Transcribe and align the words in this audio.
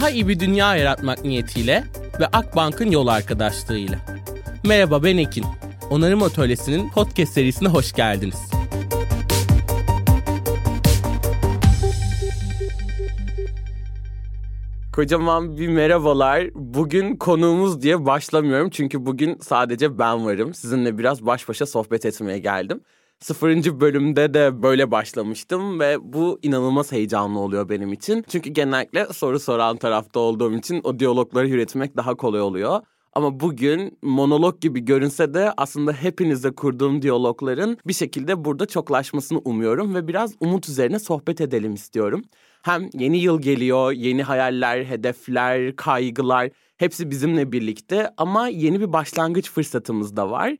Daha 0.00 0.10
iyi 0.10 0.28
bir 0.28 0.40
dünya 0.40 0.76
yaratmak 0.76 1.24
niyetiyle 1.24 1.84
ve 2.20 2.26
Akbank'ın 2.26 2.90
yol 2.90 3.06
arkadaşlığıyla. 3.06 3.98
Merhaba 4.64 5.02
ben 5.02 5.16
Ekin. 5.16 5.44
Onarım 5.90 6.22
Atölyesi'nin 6.22 6.90
podcast 6.90 7.32
serisine 7.32 7.68
hoş 7.68 7.92
geldiniz. 7.92 8.50
Kocaman 14.92 15.56
bir 15.56 15.68
merhabalar. 15.68 16.50
Bugün 16.54 17.16
konuğumuz 17.16 17.82
diye 17.82 18.06
başlamıyorum 18.06 18.70
çünkü 18.70 19.06
bugün 19.06 19.38
sadece 19.40 19.98
ben 19.98 20.26
varım. 20.26 20.54
Sizinle 20.54 20.98
biraz 20.98 21.26
baş 21.26 21.48
başa 21.48 21.66
sohbet 21.66 22.06
etmeye 22.06 22.38
geldim. 22.38 22.80
Sıfırıncı 23.20 23.80
bölümde 23.80 24.34
de 24.34 24.62
böyle 24.62 24.90
başlamıştım 24.90 25.80
ve 25.80 25.96
bu 26.12 26.38
inanılmaz 26.42 26.92
heyecanlı 26.92 27.38
oluyor 27.38 27.68
benim 27.68 27.92
için. 27.92 28.24
Çünkü 28.28 28.50
genellikle 28.50 29.06
soru 29.12 29.40
soran 29.40 29.76
tarafta 29.76 30.20
olduğum 30.20 30.56
için 30.56 30.80
o 30.84 30.98
diyalogları 30.98 31.48
üretmek 31.48 31.96
daha 31.96 32.14
kolay 32.14 32.40
oluyor. 32.40 32.80
Ama 33.12 33.40
bugün 33.40 33.98
monolog 34.02 34.60
gibi 34.60 34.80
görünse 34.80 35.34
de 35.34 35.52
aslında 35.56 35.92
hepinizle 35.92 36.54
kurduğum 36.54 37.02
diyalogların 37.02 37.78
bir 37.86 37.92
şekilde 37.92 38.44
burada 38.44 38.66
çoklaşmasını 38.66 39.38
umuyorum 39.38 39.94
ve 39.94 40.08
biraz 40.08 40.34
umut 40.40 40.68
üzerine 40.68 40.98
sohbet 40.98 41.40
edelim 41.40 41.74
istiyorum. 41.74 42.22
Hem 42.62 42.90
yeni 42.94 43.18
yıl 43.18 43.42
geliyor, 43.42 43.92
yeni 43.92 44.22
hayaller, 44.22 44.84
hedefler, 44.84 45.76
kaygılar 45.76 46.50
hepsi 46.76 47.10
bizimle 47.10 47.52
birlikte 47.52 48.10
ama 48.16 48.48
yeni 48.48 48.80
bir 48.80 48.92
başlangıç 48.92 49.50
fırsatımız 49.50 50.16
da 50.16 50.30
var 50.30 50.56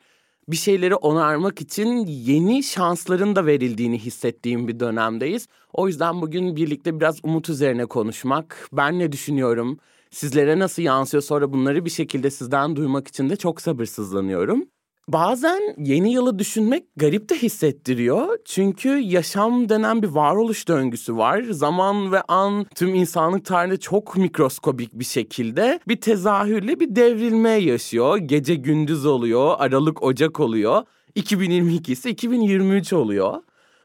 bir 0.50 0.56
şeyleri 0.56 0.94
onarmak 0.94 1.60
için 1.60 2.06
yeni 2.06 2.62
şansların 2.62 3.36
da 3.36 3.46
verildiğini 3.46 3.98
hissettiğim 3.98 4.68
bir 4.68 4.80
dönemdeyiz. 4.80 5.48
O 5.72 5.88
yüzden 5.88 6.20
bugün 6.22 6.56
birlikte 6.56 7.00
biraz 7.00 7.18
umut 7.22 7.48
üzerine 7.48 7.86
konuşmak, 7.86 8.68
ben 8.72 8.98
ne 8.98 9.12
düşünüyorum, 9.12 9.78
sizlere 10.10 10.58
nasıl 10.58 10.82
yansıyor 10.82 11.22
sonra 11.22 11.52
bunları 11.52 11.84
bir 11.84 11.90
şekilde 11.90 12.30
sizden 12.30 12.76
duymak 12.76 13.08
için 13.08 13.30
de 13.30 13.36
çok 13.36 13.60
sabırsızlanıyorum. 13.60 14.66
Bazen 15.12 15.74
yeni 15.78 16.12
yılı 16.12 16.38
düşünmek 16.38 16.84
garip 16.96 17.28
de 17.28 17.34
hissettiriyor. 17.34 18.38
Çünkü 18.44 18.88
yaşam 18.88 19.68
denen 19.68 20.02
bir 20.02 20.08
varoluş 20.08 20.68
döngüsü 20.68 21.16
var. 21.16 21.42
Zaman 21.42 22.12
ve 22.12 22.22
an 22.22 22.66
tüm 22.74 22.94
insanlık 22.94 23.44
tarihinde 23.44 23.76
çok 23.76 24.16
mikroskobik 24.16 24.94
bir 24.94 25.04
şekilde 25.04 25.80
bir 25.88 25.96
tezahürle 25.96 26.80
bir 26.80 26.96
devrilme 26.96 27.50
yaşıyor. 27.50 28.18
Gece 28.18 28.54
gündüz 28.54 29.06
oluyor, 29.06 29.54
Aralık 29.58 30.02
Ocak 30.02 30.40
oluyor. 30.40 30.82
2022 31.14 31.92
ise 31.92 32.10
2023 32.10 32.92
oluyor. 32.92 33.42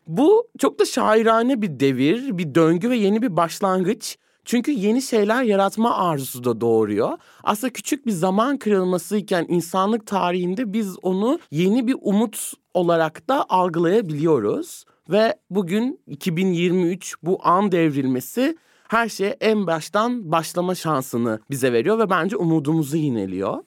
Bu 0.07 0.47
çok 0.59 0.79
da 0.79 0.85
şairane 0.85 1.61
bir 1.61 1.79
devir, 1.79 2.37
bir 2.37 2.55
döngü 2.55 2.89
ve 2.89 2.95
yeni 2.95 3.21
bir 3.21 3.37
başlangıç. 3.37 4.17
Çünkü 4.45 4.71
yeni 4.71 5.01
şeyler 5.01 5.43
yaratma 5.43 5.97
arzusu 5.97 6.43
da 6.43 6.61
doğuruyor. 6.61 7.17
Aslında 7.43 7.73
küçük 7.73 8.05
bir 8.05 8.11
zaman 8.11 8.57
kırılmasıyken 8.57 9.45
insanlık 9.49 10.07
tarihinde 10.07 10.73
biz 10.73 10.97
onu 11.01 11.39
yeni 11.51 11.87
bir 11.87 11.95
umut 12.01 12.53
olarak 12.73 13.29
da 13.29 13.45
algılayabiliyoruz. 13.49 14.85
Ve 15.09 15.35
bugün 15.49 15.99
2023 16.07 17.15
bu 17.23 17.39
an 17.43 17.71
devrilmesi 17.71 18.57
her 18.87 19.09
şeye 19.09 19.37
en 19.41 19.67
baştan 19.67 20.31
başlama 20.31 20.75
şansını 20.75 21.39
bize 21.49 21.73
veriyor 21.73 21.99
ve 21.99 22.09
bence 22.09 22.37
umudumuzu 22.37 22.97
yineliyor. 22.97 23.63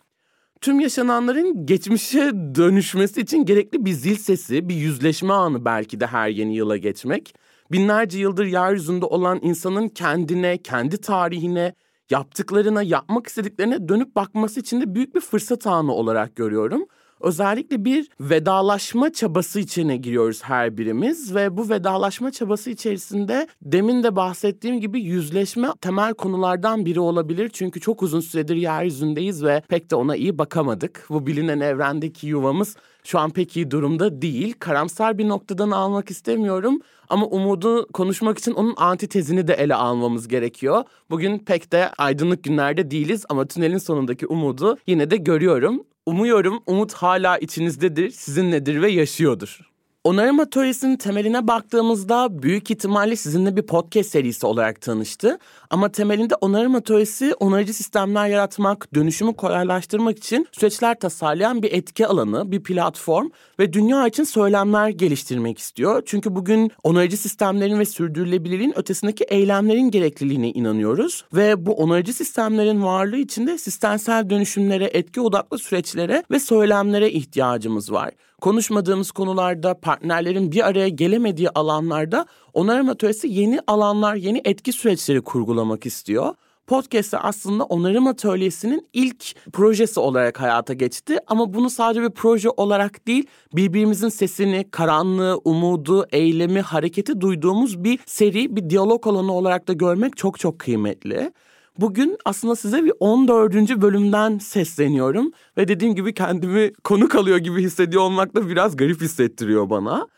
Tüm 0.61 0.81
yaşananların 0.81 1.67
geçmişe 1.67 2.33
dönüşmesi 2.55 3.21
için 3.21 3.45
gerekli 3.45 3.85
bir 3.85 3.93
zil 3.93 4.17
sesi, 4.17 4.69
bir 4.69 4.75
yüzleşme 4.75 5.33
anı 5.33 5.65
belki 5.65 6.01
de 6.01 6.07
her 6.07 6.29
yeni 6.29 6.57
yıla 6.57 6.77
geçmek 6.77 7.35
binlerce 7.73 8.19
yıldır 8.19 8.47
yeryüzünde 8.47 9.05
olan 9.05 9.39
insanın 9.43 9.89
kendine, 9.89 10.59
kendi 10.59 11.01
tarihine, 11.01 11.75
yaptıklarına, 12.11 12.83
yapmak 12.83 13.27
istediklerine 13.27 13.89
dönüp 13.89 14.17
bakması 14.17 14.61
için 14.61 14.81
de 14.81 14.95
büyük 14.95 15.15
bir 15.15 15.21
fırsat 15.21 15.67
anı 15.67 15.93
olarak 15.93 16.37
görüyorum. 16.37 16.87
Özellikle 17.21 17.85
bir 17.85 18.09
vedalaşma 18.21 19.13
çabası 19.13 19.61
içine 19.61 19.97
giriyoruz 19.97 20.43
her 20.43 20.79
birimiz 20.79 21.35
ve 21.35 21.57
bu 21.57 21.69
vedalaşma 21.69 22.31
çabası 22.31 22.71
içerisinde 22.71 23.49
demin 23.63 24.03
de 24.03 24.17
bahsettiğim 24.17 24.81
gibi 24.81 25.01
yüzleşme 25.01 25.69
temel 25.81 26.15
konulardan 26.15 26.87
biri 26.87 27.01
olabilir. 27.01 27.51
Çünkü 27.53 27.81
çok 27.81 28.03
uzun 28.03 28.21
süredir 28.21 28.57
yeryüzündeyiz 28.57 29.45
ve 29.45 29.63
pek 29.69 29.91
de 29.91 29.97
ona 29.97 30.17
iyi 30.17 30.39
bakamadık. 30.39 31.07
Bu 31.11 31.27
bilinen 31.27 31.61
evrendeki 31.61 32.27
yuvamız 32.27 32.77
şu 33.05 33.19
an 33.19 33.31
pek 33.31 33.57
iyi 33.57 33.71
durumda 33.71 34.23
değil. 34.23 34.55
Karamsar 34.59 35.19
bir 35.19 35.29
noktadan 35.29 35.71
almak 35.71 36.11
istemiyorum 36.11 36.81
ama 37.09 37.27
umudu 37.27 37.89
konuşmak 37.93 38.39
için 38.39 38.53
onun 38.53 38.75
antitezini 38.77 39.49
de 39.49 39.55
ele 39.55 39.75
almamız 39.75 40.29
gerekiyor. 40.29 40.85
Bugün 41.11 41.39
pek 41.39 41.73
de 41.73 41.89
aydınlık 41.99 42.45
günlerde 42.45 42.91
değiliz 42.91 43.25
ama 43.29 43.47
tünelin 43.47 43.79
sonundaki 43.79 44.27
umudu 44.27 44.77
yine 44.87 45.11
de 45.11 45.17
görüyorum. 45.17 45.85
Umuyorum 46.09 46.63
umut 46.67 46.93
hala 46.93 47.39
içinizdedir, 47.39 48.11
sizinledir 48.11 48.83
ve 48.83 48.91
yaşıyordur. 48.91 49.61
Onarım 50.05 50.41
Atölyesi'nin 50.41 50.97
temeline 50.97 51.47
baktığımızda 51.47 52.43
büyük 52.43 52.71
ihtimalle 52.71 53.17
sizinle 53.17 53.57
bir 53.57 53.63
podcast 53.63 54.11
serisi 54.11 54.47
olarak 54.47 54.81
tanıştı. 54.81 55.39
Ama 55.71 55.89
temelinde 55.93 56.35
Onarım 56.35 56.75
Atölyesi 56.75 57.35
onarıcı 57.35 57.75
sistemler 57.75 58.29
yaratmak, 58.29 58.95
dönüşümü 58.95 59.35
kolaylaştırmak 59.35 60.19
için 60.19 60.47
süreçler 60.53 60.99
tasarlayan 61.01 61.63
bir 61.63 61.73
etki 61.73 62.07
alanı, 62.07 62.53
bir 62.53 62.63
platform 62.63 63.29
ve 63.59 63.73
dünya 63.73 64.07
için 64.07 64.25
söylemler 64.25 64.89
geliştirmek 64.89 65.59
istiyor. 65.59 66.03
Çünkü 66.07 66.35
bugün 66.35 66.73
onarıcı 66.83 67.17
sistemlerin 67.17 67.79
ve 67.79 67.85
sürdürülebilirliğin 67.85 68.79
ötesindeki 68.79 69.25
eylemlerin 69.25 69.91
gerekliliğine 69.91 70.51
inanıyoruz. 70.51 71.25
Ve 71.35 71.67
bu 71.67 71.73
onarıcı 71.73 72.15
sistemlerin 72.15 72.83
varlığı 72.83 73.19
içinde 73.19 73.59
sistemsel 73.59 74.31
dönüşümlere, 74.31 74.91
etki 74.93 75.21
odaklı 75.21 75.59
süreçlere 75.59 76.25
ve 76.31 76.41
söylemlere 76.41 77.11
ihtiyacımız 77.11 77.93
var 77.93 78.11
konuşmadığımız 78.41 79.11
konularda, 79.11 79.75
partnerlerin 79.75 80.53
bir 80.53 80.67
araya 80.67 80.89
gelemediği 80.89 81.51
alanlarda 81.51 82.27
onarım 82.55 82.89
atölyesi 82.89 83.29
yeni 83.29 83.61
alanlar, 83.67 84.15
yeni 84.15 84.41
etki 84.45 84.73
süreçleri 84.73 85.21
kurgulamak 85.21 85.87
istiyor. 85.87 86.35
Podcast 86.67 87.15
aslında 87.15 87.65
onarım 87.65 88.07
atölyesinin 88.07 88.89
ilk 88.93 89.53
projesi 89.53 90.01
olarak 90.01 90.41
hayata 90.41 90.75
geçti. 90.75 91.19
Ama 91.27 91.55
bunu 91.55 91.71
sadece 91.71 92.03
bir 92.03 92.11
proje 92.11 92.51
olarak 92.51 93.07
değil, 93.07 93.27
birbirimizin 93.53 94.09
sesini, 94.09 94.71
karanlığı, 94.71 95.41
umudu, 95.45 96.07
eylemi, 96.13 96.61
hareketi 96.61 97.21
duyduğumuz 97.21 97.85
bir 97.85 97.99
seri, 98.07 98.57
bir 98.57 98.71
diyalog 98.71 99.07
alanı 99.07 99.33
olarak 99.33 99.69
da 99.69 99.73
görmek 99.73 100.17
çok 100.17 100.39
çok 100.39 100.59
kıymetli. 100.59 101.33
Bugün 101.79 102.17
aslında 102.25 102.57
size 102.57 102.85
bir 102.85 102.93
14. 103.01 103.55
bölümden 103.55 104.39
sesleniyorum 104.39 105.33
ve 105.57 105.69
dediğim 105.69 105.95
gibi 105.95 106.15
kendimi 106.15 106.73
konuk 106.85 107.15
alıyor 107.15 107.39
gibi 107.39 107.63
hissediyor 107.63 108.03
olmak 108.03 108.35
da 108.35 108.49
biraz 108.49 108.77
garip 108.77 109.01
hissettiriyor 109.01 109.71
bana. 109.71 110.09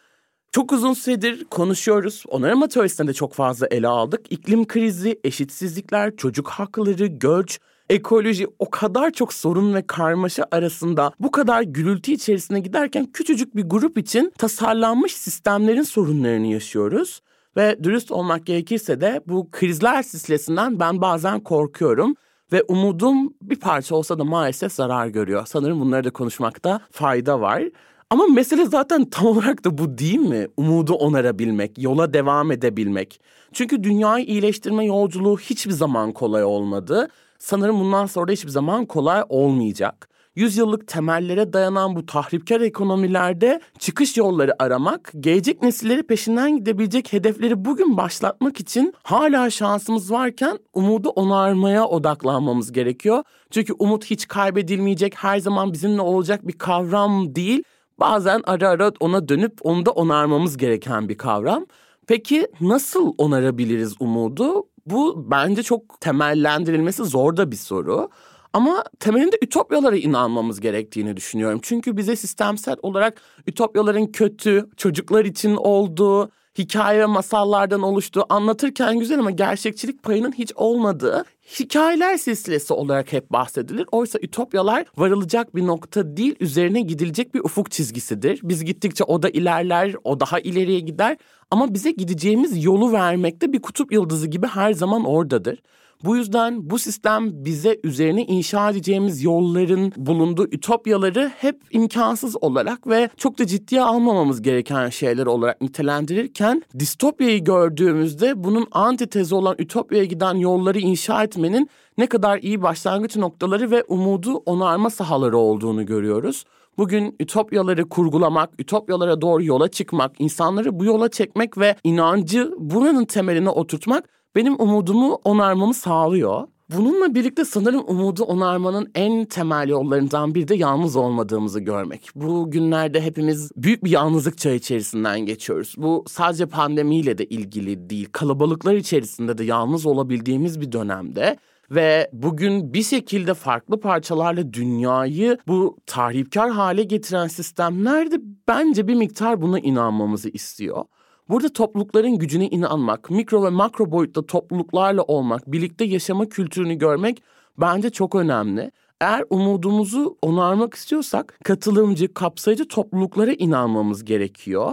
Çok 0.53 0.73
uzun 0.73 0.93
süredir 0.93 1.45
konuşuyoruz. 1.45 2.25
Onarım 2.29 2.63
atölyesinde 2.63 3.09
de 3.09 3.15
çok 3.15 3.35
fazla 3.35 3.67
ele 3.67 3.89
aldık. 3.89 4.21
İklim 4.31 4.67
krizi, 4.67 5.21
eşitsizlikler, 5.25 6.17
çocuk 6.17 6.49
hakları, 6.49 7.07
göç, 7.07 7.61
ekoloji 7.91 8.47
o 8.59 8.71
kadar 8.71 9.11
çok 9.11 9.33
sorun 9.33 9.75
ve 9.75 9.87
karmaşa 9.87 10.47
arasında 10.51 11.13
bu 11.21 11.31
kadar 11.31 11.63
gürültü 11.63 12.13
içerisine 12.13 12.61
giderken 12.61 13.07
küçücük 13.13 13.57
bir 13.57 13.63
grup 13.63 13.99
için 13.99 14.33
tasarlanmış 14.39 15.17
sistemlerin 15.17 15.83
sorunlarını 15.83 16.47
yaşıyoruz. 16.47 17.21
Ve 17.57 17.85
dürüst 17.85 18.13
olmak 18.13 18.47
gerekirse 18.47 19.01
de 19.01 19.21
bu 19.27 19.49
krizler 19.51 20.03
silsilesinden 20.03 20.81
ben 20.81 21.01
bazen 21.01 21.41
korkuyorum. 21.41 22.15
Ve 22.53 22.63
umudum 22.69 23.35
bir 23.43 23.61
parça 23.61 23.95
olsa 23.95 24.19
da 24.19 24.25
maalesef 24.25 24.73
zarar 24.73 25.07
görüyor. 25.07 25.47
Sanırım 25.47 25.81
bunları 25.81 26.05
da 26.05 26.11
konuşmakta 26.11 26.81
fayda 26.91 27.41
var. 27.41 27.63
Ama 28.11 28.27
mesele 28.27 28.65
zaten 28.65 29.05
tam 29.05 29.27
olarak 29.27 29.65
da 29.65 29.79
bu 29.79 29.99
değil 29.99 30.19
mi? 30.19 30.47
Umudu 30.57 30.95
onarabilmek, 30.95 31.83
yola 31.83 32.13
devam 32.13 32.53
edebilmek. 32.53 33.21
Çünkü 33.53 33.85
dünyayı 33.85 34.25
iyileştirme 34.25 34.85
yolculuğu 34.85 35.39
hiçbir 35.39 35.73
zaman 35.73 36.13
kolay 36.13 36.45
olmadı. 36.45 37.09
Sanırım 37.39 37.81
bundan 37.81 38.07
sonra 38.07 38.33
hiçbir 38.33 38.51
zaman 38.51 38.87
kolay 38.87 39.25
olmayacak 39.29 40.11
yüzyıllık 40.41 40.87
temellere 40.87 41.53
dayanan 41.53 41.97
bu 41.97 42.07
tahripkar 42.07 42.61
ekonomilerde 42.61 43.61
çıkış 43.79 44.17
yolları 44.17 44.63
aramak, 44.63 45.13
gelecek 45.21 45.63
nesilleri 45.63 46.03
peşinden 46.03 46.57
gidebilecek 46.57 47.13
hedefleri 47.13 47.65
bugün 47.65 47.97
başlatmak 47.97 48.61
için 48.61 48.95
hala 49.03 49.51
şansımız 49.51 50.13
varken 50.13 50.59
umudu 50.75 51.09
onarmaya 51.09 51.87
odaklanmamız 51.87 52.73
gerekiyor. 52.73 53.23
Çünkü 53.51 53.73
umut 53.79 54.05
hiç 54.05 54.29
kaybedilmeyecek, 54.29 55.15
her 55.17 55.39
zaman 55.39 55.73
bizimle 55.73 56.01
olacak 56.01 56.49
bir 56.49 56.59
kavram 56.59 57.35
değil. 57.35 57.63
Bazen 57.99 58.41
ara 58.45 58.69
ara 58.69 58.93
ona 59.01 59.29
dönüp 59.29 59.59
onu 59.63 59.87
da 59.87 59.91
onarmamız 59.91 60.57
gereken 60.57 61.09
bir 61.09 61.19
kavram. 61.19 61.67
Peki 62.07 62.49
nasıl 62.61 63.15
onarabiliriz 63.19 63.95
umudu? 64.01 64.67
Bu 64.87 65.31
bence 65.31 65.63
çok 65.63 66.01
temellendirilmesi 66.01 67.05
zor 67.05 67.37
da 67.37 67.51
bir 67.51 67.57
soru. 67.57 68.09
Ama 68.53 68.85
temelinde 69.01 69.39
ütopyalara 69.43 69.97
inanmamız 69.97 70.61
gerektiğini 70.61 71.17
düşünüyorum. 71.17 71.61
Çünkü 71.63 71.97
bize 71.97 72.17
sistemsel 72.17 72.77
olarak 72.83 73.21
ütopyaların 73.47 74.07
kötü, 74.07 74.71
çocuklar 74.77 75.25
için 75.25 75.57
olduğu, 75.57 76.31
hikaye 76.59 77.01
ve 77.01 77.07
masallardan 77.07 77.83
oluştuğu 77.83 78.27
anlatırken 78.29 78.99
güzel 78.99 79.19
ama 79.19 79.31
gerçekçilik 79.31 80.03
payının 80.03 80.33
hiç 80.33 80.53
olmadığı, 80.55 81.25
hikayeler 81.61 82.17
silsilesi 82.17 82.75
olarak 82.75 83.13
hep 83.13 83.33
bahsedilir. 83.33 83.87
Oysa 83.93 84.19
ütopyalar 84.23 84.85
varılacak 84.97 85.55
bir 85.55 85.67
nokta 85.67 86.17
değil, 86.17 86.37
üzerine 86.41 86.81
gidilecek 86.81 87.35
bir 87.35 87.41
ufuk 87.41 87.71
çizgisidir. 87.71 88.41
Biz 88.43 88.65
gittikçe 88.65 89.05
o 89.05 89.23
da 89.23 89.29
ilerler, 89.29 89.95
o 90.05 90.21
daha 90.21 90.41
ileriye 90.41 90.81
gider. 90.81 91.17
Ama 91.51 91.75
bize 91.75 91.91
gideceğimiz 91.91 92.65
yolu 92.65 92.93
vermekte 92.93 93.53
bir 93.53 93.63
kutup 93.63 93.93
yıldızı 93.93 94.27
gibi 94.29 94.47
her 94.47 94.73
zaman 94.73 95.05
oradadır. 95.05 95.59
Bu 96.05 96.17
yüzden 96.17 96.71
bu 96.71 96.79
sistem 96.79 97.45
bize 97.45 97.81
üzerine 97.85 98.25
inşa 98.25 98.71
edeceğimiz 98.71 99.23
yolların 99.23 99.93
bulunduğu 99.97 100.47
ütopyaları 100.47 101.33
hep 101.37 101.61
imkansız 101.71 102.43
olarak 102.43 102.87
ve 102.87 103.11
çok 103.17 103.39
da 103.39 103.47
ciddiye 103.47 103.83
almamamız 103.83 104.43
gereken 104.43 104.89
şeyler 104.89 105.27
olarak 105.27 105.61
nitelendirirken 105.61 106.63
distopyayı 106.79 107.45
gördüğümüzde 107.45 108.45
bunun 108.45 108.67
antitezi 108.73 109.35
olan 109.35 109.57
ütopyaya 109.59 110.05
giden 110.05 110.35
yolları 110.35 110.79
inşa 110.79 111.25
etmenin 111.25 111.71
ne 111.99 112.07
kadar 112.07 112.39
iyi 112.39 112.63
başlangıç 112.63 113.17
noktaları 113.17 113.71
ve 113.71 113.85
umudu 113.89 114.35
onarma 114.35 114.91
sahaları 114.91 115.39
olduğunu 115.39 115.87
görüyoruz. 115.87 116.45
Bugün 116.79 117.17
ütopyaları 117.21 117.89
kurgulamak, 117.89 118.51
ütopyalara 118.59 119.21
doğru 119.21 119.45
yola 119.45 119.69
çıkmak, 119.69 120.13
insanları 120.19 120.81
bu 120.81 120.85
yola 120.85 121.09
çekmek 121.09 121.59
ve 121.59 121.77
inancı 121.85 122.53
buranın 122.59 123.05
temeline 123.05 123.51
oturtmak 123.51 124.20
benim 124.37 124.55
umudumu 124.59 125.21
onarmamı 125.25 125.75
sağlıyor. 125.75 126.47
Bununla 126.77 127.15
birlikte 127.15 127.45
sanırım 127.45 127.85
umudu 127.87 128.25
onarmanın 128.25 128.91
en 128.95 129.25
temel 129.25 129.69
yollarından 129.69 130.35
biri 130.35 130.49
de 130.49 130.55
yalnız 130.55 130.97
olmadığımızı 130.97 131.61
görmek. 131.61 132.09
Bu 132.15 132.51
günlerde 132.51 133.01
hepimiz 133.01 133.51
büyük 133.57 133.85
bir 133.85 133.91
yalnızlık 133.91 134.39
çağı 134.39 134.55
içerisinden 134.55 135.21
geçiyoruz. 135.21 135.75
Bu 135.79 136.05
sadece 136.09 136.47
pandemiyle 136.47 137.19
de 137.19 137.25
ilgili 137.25 137.91
değil, 137.91 138.09
kalabalıklar 138.13 138.75
içerisinde 138.75 139.39
de 139.39 139.45
yalnız 139.45 139.87
olabildiğimiz 139.87 140.61
bir 140.61 140.73
dönemde 140.73 141.37
ve 141.71 142.11
bugün 142.13 142.75
bir 142.75 142.83
şekilde 142.83 143.35
farklı 143.35 143.81
parçalarla 143.81 144.53
dünyayı 144.53 145.39
bu 145.47 145.79
tahripkar 145.87 146.51
hale 146.51 146.83
getiren 146.83 147.27
sistemler 147.27 148.11
de 148.11 148.21
bence 148.49 148.89
bir 148.89 148.95
miktar 148.95 149.43
buna 149.43 149.59
inanmamızı 149.59 150.29
istiyor. 150.29 150.85
Burada 151.31 151.49
toplulukların 151.49 152.19
gücüne 152.19 152.49
inanmak, 152.49 153.11
mikro 153.11 153.45
ve 153.45 153.49
makro 153.49 153.91
boyutta 153.91 154.27
topluluklarla 154.27 155.03
olmak, 155.03 155.53
birlikte 155.53 155.85
yaşama 155.85 156.29
kültürünü 156.29 156.75
görmek 156.75 157.23
bence 157.59 157.91
çok 157.91 158.15
önemli. 158.15 158.71
Eğer 159.01 159.25
umudumuzu 159.31 160.17
onarmak 160.23 160.75
istiyorsak 160.75 161.39
katılımcı, 161.45 162.15
kapsayıcı 162.15 162.69
topluluklara 162.69 163.33
inanmamız 163.33 164.05
gerekiyor. 164.05 164.73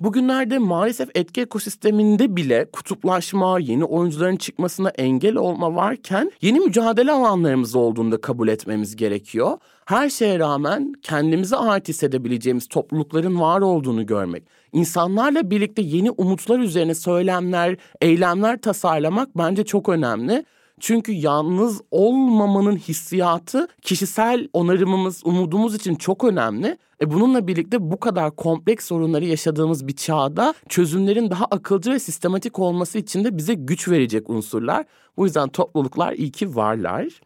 Bugünlerde 0.00 0.58
maalesef 0.58 1.08
etki 1.14 1.40
ekosisteminde 1.40 2.36
bile 2.36 2.70
kutuplaşma, 2.72 3.58
yeni 3.58 3.84
oyuncuların 3.84 4.36
çıkmasına 4.36 4.88
engel 4.88 5.36
olma 5.36 5.74
varken 5.74 6.32
yeni 6.42 6.60
mücadele 6.60 7.12
alanlarımız 7.12 7.74
olduğunu 7.74 8.12
da 8.12 8.20
kabul 8.20 8.48
etmemiz 8.48 8.96
gerekiyor. 8.96 9.58
Her 9.84 10.10
şeye 10.10 10.38
rağmen 10.38 10.92
kendimize 11.02 11.56
ait 11.56 11.88
hissedebileceğimiz 11.88 12.68
toplulukların 12.68 13.40
var 13.40 13.60
olduğunu 13.60 14.06
görmek, 14.06 14.44
insanlarla 14.72 15.50
birlikte 15.50 15.82
yeni 15.82 16.10
umutlar 16.10 16.58
üzerine 16.58 16.94
söylemler, 16.94 17.76
eylemler 18.00 18.60
tasarlamak 18.60 19.38
bence 19.38 19.64
çok 19.64 19.88
önemli. 19.88 20.44
Çünkü 20.80 21.12
yalnız 21.12 21.80
olmamanın 21.90 22.76
hissiyatı 22.76 23.68
kişisel 23.82 24.48
onarımımız, 24.52 25.22
umudumuz 25.24 25.74
için 25.74 25.94
çok 25.94 26.24
önemli. 26.24 26.78
E 27.00 27.10
bununla 27.10 27.46
birlikte 27.46 27.90
bu 27.90 28.00
kadar 28.00 28.36
kompleks 28.36 28.86
sorunları 28.86 29.24
yaşadığımız 29.24 29.88
bir 29.88 29.96
çağda 29.96 30.54
çözümlerin 30.68 31.30
daha 31.30 31.44
akılcı 31.44 31.90
ve 31.90 31.98
sistematik 31.98 32.58
olması 32.58 32.98
için 32.98 33.24
de 33.24 33.36
bize 33.36 33.54
güç 33.54 33.88
verecek 33.88 34.30
unsurlar. 34.30 34.84
Bu 35.16 35.24
yüzden 35.24 35.48
topluluklar 35.48 36.12
iyi 36.12 36.32
ki 36.32 36.56
varlar. 36.56 37.20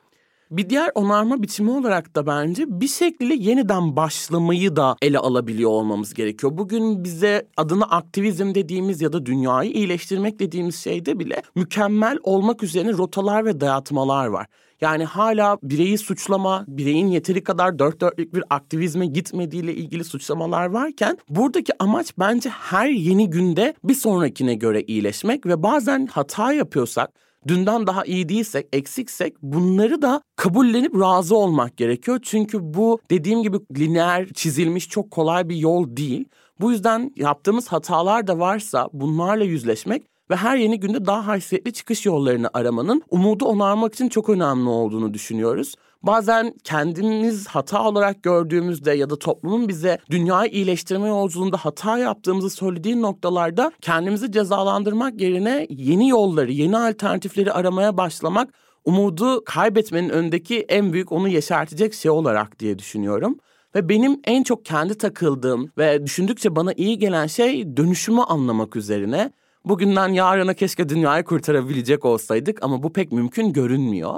Bir 0.52 0.70
diğer 0.70 0.90
onarma 0.94 1.42
biçimi 1.42 1.70
olarak 1.70 2.16
da 2.16 2.26
bence 2.26 2.64
bir 2.68 2.88
şekilde 2.88 3.34
yeniden 3.34 3.96
başlamayı 3.96 4.76
da 4.76 4.96
ele 5.02 5.18
alabiliyor 5.18 5.70
olmamız 5.70 6.14
gerekiyor. 6.14 6.58
Bugün 6.58 7.04
bize 7.04 7.48
adına 7.56 7.84
aktivizm 7.84 8.54
dediğimiz 8.54 9.00
ya 9.00 9.12
da 9.12 9.26
dünyayı 9.26 9.70
iyileştirmek 9.70 10.38
dediğimiz 10.38 10.76
şeyde 10.76 11.18
bile 11.18 11.42
mükemmel 11.54 12.18
olmak 12.22 12.62
üzerine 12.62 12.92
rotalar 12.92 13.44
ve 13.44 13.60
dayatmalar 13.60 14.26
var. 14.26 14.46
Yani 14.80 15.04
hala 15.04 15.58
bireyi 15.62 15.98
suçlama, 15.98 16.64
bireyin 16.68 17.06
yeteri 17.06 17.44
kadar 17.44 17.78
dört 17.78 18.00
dörtlük 18.00 18.34
bir 18.34 18.44
aktivizme 18.50 19.06
gitmediğiyle 19.06 19.74
ilgili 19.74 20.04
suçlamalar 20.04 20.66
varken 20.66 21.18
buradaki 21.28 21.72
amaç 21.78 22.12
bence 22.18 22.50
her 22.50 22.88
yeni 22.88 23.30
günde 23.30 23.74
bir 23.84 23.94
sonrakine 23.94 24.54
göre 24.54 24.82
iyileşmek 24.82 25.46
ve 25.46 25.62
bazen 25.62 26.06
hata 26.06 26.52
yapıyorsak 26.52 27.10
dünden 27.48 27.86
daha 27.86 28.04
iyi 28.04 28.28
değilsek, 28.28 28.68
eksiksek 28.72 29.42
bunları 29.42 30.02
da 30.02 30.22
kabullenip 30.36 31.00
razı 31.00 31.36
olmak 31.36 31.76
gerekiyor. 31.76 32.18
Çünkü 32.22 32.58
bu 32.60 33.00
dediğim 33.10 33.42
gibi 33.42 33.58
lineer 33.78 34.28
çizilmiş 34.28 34.88
çok 34.88 35.10
kolay 35.10 35.48
bir 35.48 35.56
yol 35.56 35.96
değil. 35.96 36.24
Bu 36.60 36.72
yüzden 36.72 37.12
yaptığımız 37.16 37.68
hatalar 37.68 38.26
da 38.26 38.38
varsa 38.38 38.88
bunlarla 38.92 39.44
yüzleşmek 39.44 40.02
ve 40.30 40.36
her 40.36 40.56
yeni 40.56 40.80
günde 40.80 41.06
daha 41.06 41.26
haysiyetli 41.26 41.72
çıkış 41.72 42.06
yollarını 42.06 42.50
aramanın 42.54 43.02
umudu 43.10 43.44
onarmak 43.44 43.94
için 43.94 44.08
çok 44.08 44.28
önemli 44.28 44.68
olduğunu 44.68 45.14
düşünüyoruz. 45.14 45.74
Bazen 46.02 46.54
kendimiz 46.64 47.46
hata 47.46 47.84
olarak 47.84 48.22
gördüğümüzde 48.22 48.92
ya 48.92 49.10
da 49.10 49.18
toplumun 49.18 49.68
bize 49.68 49.98
dünyayı 50.10 50.50
iyileştirme 50.50 51.08
yolculuğunda 51.08 51.56
hata 51.56 51.98
yaptığımızı 51.98 52.50
söylediği 52.50 53.02
noktalarda 53.02 53.72
kendimizi 53.80 54.32
cezalandırmak 54.32 55.20
yerine 55.20 55.66
yeni 55.70 56.08
yolları, 56.08 56.52
yeni 56.52 56.78
alternatifleri 56.78 57.52
aramaya 57.52 57.96
başlamak 57.96 58.54
umudu 58.84 59.44
kaybetmenin 59.44 60.08
öndeki 60.08 60.60
en 60.60 60.92
büyük 60.92 61.12
onu 61.12 61.28
yeşertecek 61.28 61.94
şey 61.94 62.10
olarak 62.10 62.58
diye 62.58 62.78
düşünüyorum. 62.78 63.38
Ve 63.74 63.88
benim 63.88 64.20
en 64.24 64.42
çok 64.42 64.64
kendi 64.64 64.98
takıldığım 64.98 65.72
ve 65.78 66.06
düşündükçe 66.06 66.56
bana 66.56 66.72
iyi 66.72 66.98
gelen 66.98 67.26
şey 67.26 67.76
dönüşümü 67.76 68.20
anlamak 68.20 68.76
üzerine. 68.76 69.32
Bugünden 69.64 70.08
yarına 70.08 70.54
keşke 70.54 70.88
dünyayı 70.88 71.24
kurtarabilecek 71.24 72.04
olsaydık 72.04 72.62
ama 72.62 72.82
bu 72.82 72.92
pek 72.92 73.12
mümkün 73.12 73.52
görünmüyor. 73.52 74.14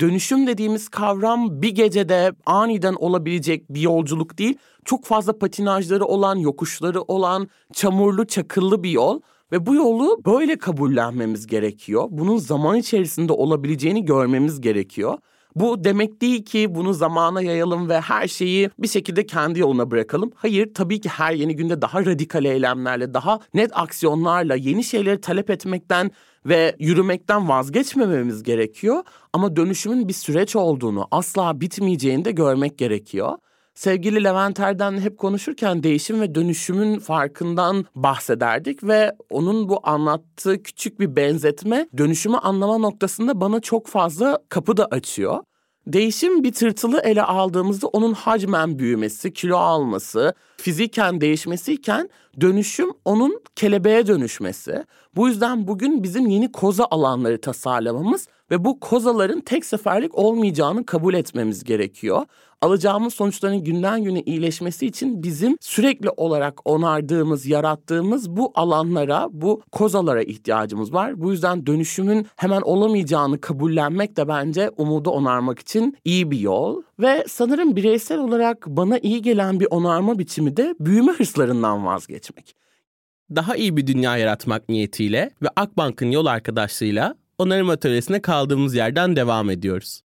Dönüşüm 0.00 0.46
dediğimiz 0.46 0.88
kavram 0.88 1.62
bir 1.62 1.68
gecede 1.68 2.32
aniden 2.46 2.94
olabilecek 2.94 3.74
bir 3.74 3.80
yolculuk 3.80 4.38
değil. 4.38 4.58
Çok 4.84 5.04
fazla 5.04 5.38
patinajları 5.38 6.04
olan, 6.04 6.36
yokuşları 6.36 7.02
olan, 7.02 7.48
çamurlu, 7.72 8.26
çakıllı 8.26 8.82
bir 8.82 8.90
yol. 8.90 9.20
Ve 9.52 9.66
bu 9.66 9.74
yolu 9.74 10.20
böyle 10.26 10.58
kabullenmemiz 10.58 11.46
gerekiyor. 11.46 12.08
Bunun 12.10 12.36
zaman 12.36 12.76
içerisinde 12.76 13.32
olabileceğini 13.32 14.04
görmemiz 14.04 14.60
gerekiyor. 14.60 15.18
Bu 15.56 15.84
demek 15.84 16.20
değil 16.20 16.44
ki 16.44 16.74
bunu 16.74 16.94
zamana 16.94 17.42
yayalım 17.42 17.88
ve 17.88 18.00
her 18.00 18.28
şeyi 18.28 18.70
bir 18.78 18.88
şekilde 18.88 19.26
kendi 19.26 19.60
yoluna 19.60 19.90
bırakalım. 19.90 20.32
Hayır 20.34 20.74
tabii 20.74 21.00
ki 21.00 21.08
her 21.08 21.32
yeni 21.32 21.56
günde 21.56 21.82
daha 21.82 22.06
radikal 22.06 22.44
eylemlerle, 22.44 23.14
daha 23.14 23.40
net 23.54 23.70
aksiyonlarla 23.74 24.54
yeni 24.54 24.84
şeyleri 24.84 25.20
talep 25.20 25.50
etmekten 25.50 26.10
ve 26.46 26.76
yürümekten 26.78 27.48
vazgeçmememiz 27.48 28.42
gerekiyor. 28.42 29.02
Ama 29.32 29.56
dönüşümün 29.56 30.08
bir 30.08 30.12
süreç 30.12 30.56
olduğunu, 30.56 31.08
asla 31.10 31.60
bitmeyeceğini 31.60 32.24
de 32.24 32.32
görmek 32.32 32.78
gerekiyor. 32.78 33.38
Sevgili 33.74 34.24
Levent 34.24 34.60
Erden'le 34.60 35.00
hep 35.00 35.18
konuşurken 35.18 35.82
değişim 35.82 36.20
ve 36.20 36.34
dönüşümün 36.34 36.98
farkından 36.98 37.84
bahsederdik 37.94 38.84
ve 38.84 39.12
onun 39.30 39.68
bu 39.68 39.80
anlattığı 39.82 40.62
küçük 40.62 41.00
bir 41.00 41.16
benzetme 41.16 41.88
dönüşümü 41.98 42.36
anlama 42.36 42.78
noktasında 42.78 43.40
bana 43.40 43.60
çok 43.60 43.86
fazla 43.86 44.38
kapı 44.48 44.76
da 44.76 44.86
açıyor. 44.86 45.38
Değişim 45.86 46.44
bir 46.44 46.52
tırtılı 46.52 47.00
ele 47.00 47.22
aldığımızda 47.22 47.86
onun 47.86 48.12
hacmen 48.12 48.78
büyümesi, 48.78 49.32
kilo 49.32 49.56
alması, 49.56 50.34
fiziken 50.56 51.20
değişmesiyken 51.20 52.10
dönüşüm 52.40 52.90
onun 53.04 53.40
kelebeğe 53.56 54.06
dönüşmesi. 54.06 54.84
Bu 55.16 55.28
yüzden 55.28 55.66
bugün 55.66 56.02
bizim 56.02 56.26
yeni 56.26 56.52
koza 56.52 56.86
alanları 56.90 57.40
tasarlamamız 57.40 58.28
ve 58.50 58.64
bu 58.64 58.80
kozaların 58.80 59.40
tek 59.40 59.64
seferlik 59.64 60.18
olmayacağını 60.18 60.86
kabul 60.86 61.14
etmemiz 61.14 61.64
gerekiyor. 61.64 62.26
Alacağımız 62.64 63.14
sonuçların 63.14 63.64
günden 63.64 64.04
güne 64.04 64.20
iyileşmesi 64.20 64.86
için 64.86 65.22
bizim 65.22 65.56
sürekli 65.60 66.10
olarak 66.10 66.60
onardığımız, 66.64 67.46
yarattığımız 67.46 68.30
bu 68.30 68.52
alanlara, 68.54 69.28
bu 69.30 69.62
kozalara 69.72 70.22
ihtiyacımız 70.22 70.92
var. 70.92 71.20
Bu 71.20 71.32
yüzden 71.32 71.66
dönüşümün 71.66 72.26
hemen 72.36 72.60
olamayacağını 72.60 73.40
kabullenmek 73.40 74.16
de 74.16 74.28
bence 74.28 74.70
umudu 74.76 75.10
onarmak 75.10 75.58
için 75.58 75.96
iyi 76.04 76.30
bir 76.30 76.38
yol. 76.38 76.82
Ve 77.00 77.24
sanırım 77.28 77.76
bireysel 77.76 78.18
olarak 78.18 78.66
bana 78.66 78.98
iyi 78.98 79.22
gelen 79.22 79.60
bir 79.60 79.68
onarma 79.70 80.18
biçimi 80.18 80.56
de 80.56 80.74
büyüme 80.80 81.12
hırslarından 81.12 81.86
vazgeçmek. 81.86 82.54
Daha 83.34 83.56
iyi 83.56 83.76
bir 83.76 83.86
dünya 83.86 84.16
yaratmak 84.16 84.68
niyetiyle 84.68 85.30
ve 85.42 85.48
Akbank'ın 85.56 86.10
yol 86.10 86.26
arkadaşlığıyla 86.26 87.14
onarım 87.38 87.70
atölyesine 87.70 88.22
kaldığımız 88.22 88.74
yerden 88.74 89.16
devam 89.16 89.50
ediyoruz. 89.50 90.03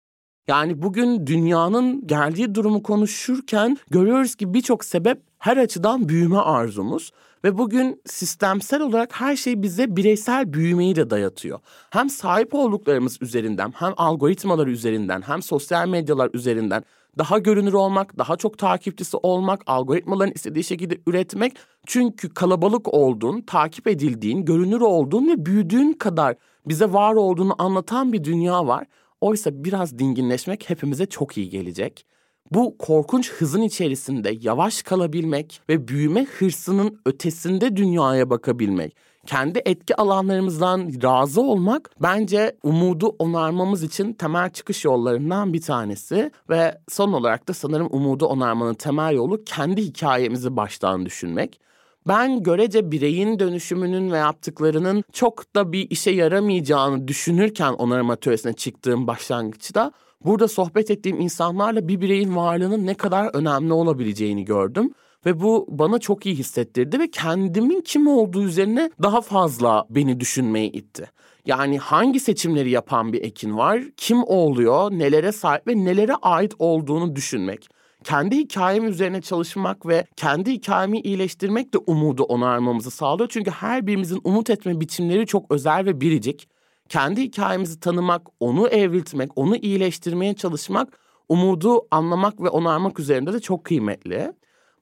Yani 0.47 0.81
bugün 0.81 1.27
dünyanın 1.27 2.07
geldiği 2.07 2.55
durumu 2.55 2.83
konuşurken 2.83 3.77
görüyoruz 3.89 4.35
ki 4.35 4.53
birçok 4.53 4.85
sebep 4.85 5.21
her 5.37 5.57
açıdan 5.57 6.09
büyüme 6.09 6.37
arzumuz. 6.37 7.11
Ve 7.43 7.57
bugün 7.57 8.01
sistemsel 8.05 8.81
olarak 8.81 9.21
her 9.21 9.35
şey 9.35 9.61
bize 9.61 9.95
bireysel 9.95 10.53
büyümeyi 10.53 10.95
de 10.95 11.09
dayatıyor. 11.09 11.59
Hem 11.89 12.09
sahip 12.09 12.53
olduklarımız 12.53 13.21
üzerinden, 13.21 13.73
hem 13.75 13.93
algoritmalar 13.97 14.67
üzerinden, 14.67 15.21
hem 15.21 15.41
sosyal 15.41 15.87
medyalar 15.87 16.29
üzerinden 16.33 16.83
daha 17.17 17.39
görünür 17.39 17.73
olmak, 17.73 18.17
daha 18.17 18.37
çok 18.37 18.57
takipçisi 18.57 19.17
olmak, 19.17 19.61
algoritmaların 19.67 20.33
istediği 20.35 20.63
şekilde 20.63 20.97
üretmek. 21.07 21.57
Çünkü 21.85 22.29
kalabalık 22.29 22.93
olduğun, 22.93 23.41
takip 23.41 23.87
edildiğin, 23.87 24.45
görünür 24.45 24.81
olduğun 24.81 25.27
ve 25.27 25.45
büyüdüğün 25.45 25.93
kadar 25.93 26.35
bize 26.67 26.93
var 26.93 27.13
olduğunu 27.13 27.55
anlatan 27.57 28.13
bir 28.13 28.23
dünya 28.23 28.67
var. 28.67 28.87
Oysa 29.21 29.63
biraz 29.63 29.99
dinginleşmek 29.99 30.69
hepimize 30.69 31.05
çok 31.05 31.37
iyi 31.37 31.49
gelecek. 31.49 32.05
Bu 32.51 32.77
korkunç 32.77 33.31
hızın 33.31 33.61
içerisinde 33.61 34.37
yavaş 34.41 34.81
kalabilmek 34.81 35.61
ve 35.69 35.87
büyüme 35.87 36.25
hırsının 36.25 36.99
ötesinde 37.05 37.75
dünyaya 37.75 38.29
bakabilmek, 38.29 38.95
kendi 39.25 39.61
etki 39.65 39.95
alanlarımızdan 39.95 40.91
razı 41.03 41.41
olmak 41.41 41.89
bence 42.01 42.57
umudu 42.63 43.15
onarmamız 43.19 43.83
için 43.83 44.13
temel 44.13 44.49
çıkış 44.49 44.85
yollarından 44.85 45.53
bir 45.53 45.61
tanesi 45.61 46.31
ve 46.49 46.77
son 46.89 47.13
olarak 47.13 47.47
da 47.47 47.53
sanırım 47.53 47.87
umudu 47.91 48.25
onarmanın 48.25 48.73
temel 48.73 49.15
yolu 49.15 49.43
kendi 49.43 49.81
hikayemizi 49.81 50.57
baştan 50.57 51.05
düşünmek. 51.05 51.59
Ben 52.07 52.43
görece 52.43 52.91
bireyin 52.91 53.39
dönüşümünün 53.39 54.11
ve 54.11 54.17
yaptıklarının 54.17 55.03
çok 55.13 55.55
da 55.55 55.71
bir 55.71 55.89
işe 55.89 56.11
yaramayacağını 56.11 57.07
düşünürken 57.07 57.73
onarım 57.73 58.09
atölyesine 58.09 58.53
çıktığım 58.53 59.07
başlangıçta 59.07 59.91
burada 60.25 60.47
sohbet 60.47 60.91
ettiğim 60.91 61.19
insanlarla 61.19 61.87
bir 61.87 62.01
bireyin 62.01 62.35
varlığının 62.35 62.85
ne 62.85 62.93
kadar 62.93 63.35
önemli 63.35 63.73
olabileceğini 63.73 64.45
gördüm. 64.45 64.93
Ve 65.25 65.39
bu 65.39 65.67
bana 65.69 65.99
çok 65.99 66.25
iyi 66.25 66.35
hissettirdi 66.35 66.99
ve 66.99 67.11
kendimin 67.11 67.81
kim 67.81 68.07
olduğu 68.07 68.43
üzerine 68.43 68.91
daha 69.03 69.21
fazla 69.21 69.85
beni 69.89 70.19
düşünmeye 70.19 70.67
itti. 70.67 71.09
Yani 71.45 71.77
hangi 71.77 72.19
seçimleri 72.19 72.69
yapan 72.69 73.13
bir 73.13 73.21
Ekin 73.21 73.57
var, 73.57 73.83
kim 73.97 74.23
oluyor, 74.23 74.91
nelere 74.91 75.31
sahip 75.31 75.67
ve 75.67 75.85
nelere 75.85 76.15
ait 76.15 76.53
olduğunu 76.59 77.15
düşünmek. 77.15 77.69
Kendi 78.07 78.37
hikayem 78.37 78.87
üzerine 78.87 79.21
çalışmak 79.21 79.85
ve 79.87 80.05
kendi 80.15 80.51
hikayemi 80.51 80.99
iyileştirmek 80.99 81.73
de 81.73 81.77
umudu 81.77 82.23
onarmamızı 82.23 82.91
sağlıyor. 82.91 83.29
Çünkü 83.29 83.51
her 83.51 83.87
birimizin 83.87 84.21
umut 84.23 84.49
etme 84.49 84.79
biçimleri 84.79 85.25
çok 85.25 85.51
özel 85.51 85.85
ve 85.85 86.01
biricik. 86.01 86.49
Kendi 86.89 87.21
hikayemizi 87.21 87.79
tanımak, 87.79 88.21
onu 88.39 88.67
evriltmek, 88.67 89.31
onu 89.35 89.55
iyileştirmeye 89.55 90.33
çalışmak, 90.33 90.99
umudu 91.29 91.87
anlamak 91.91 92.41
ve 92.41 92.49
onarmak 92.49 92.99
üzerinde 92.99 93.33
de 93.33 93.39
çok 93.39 93.63
kıymetli. 93.63 94.33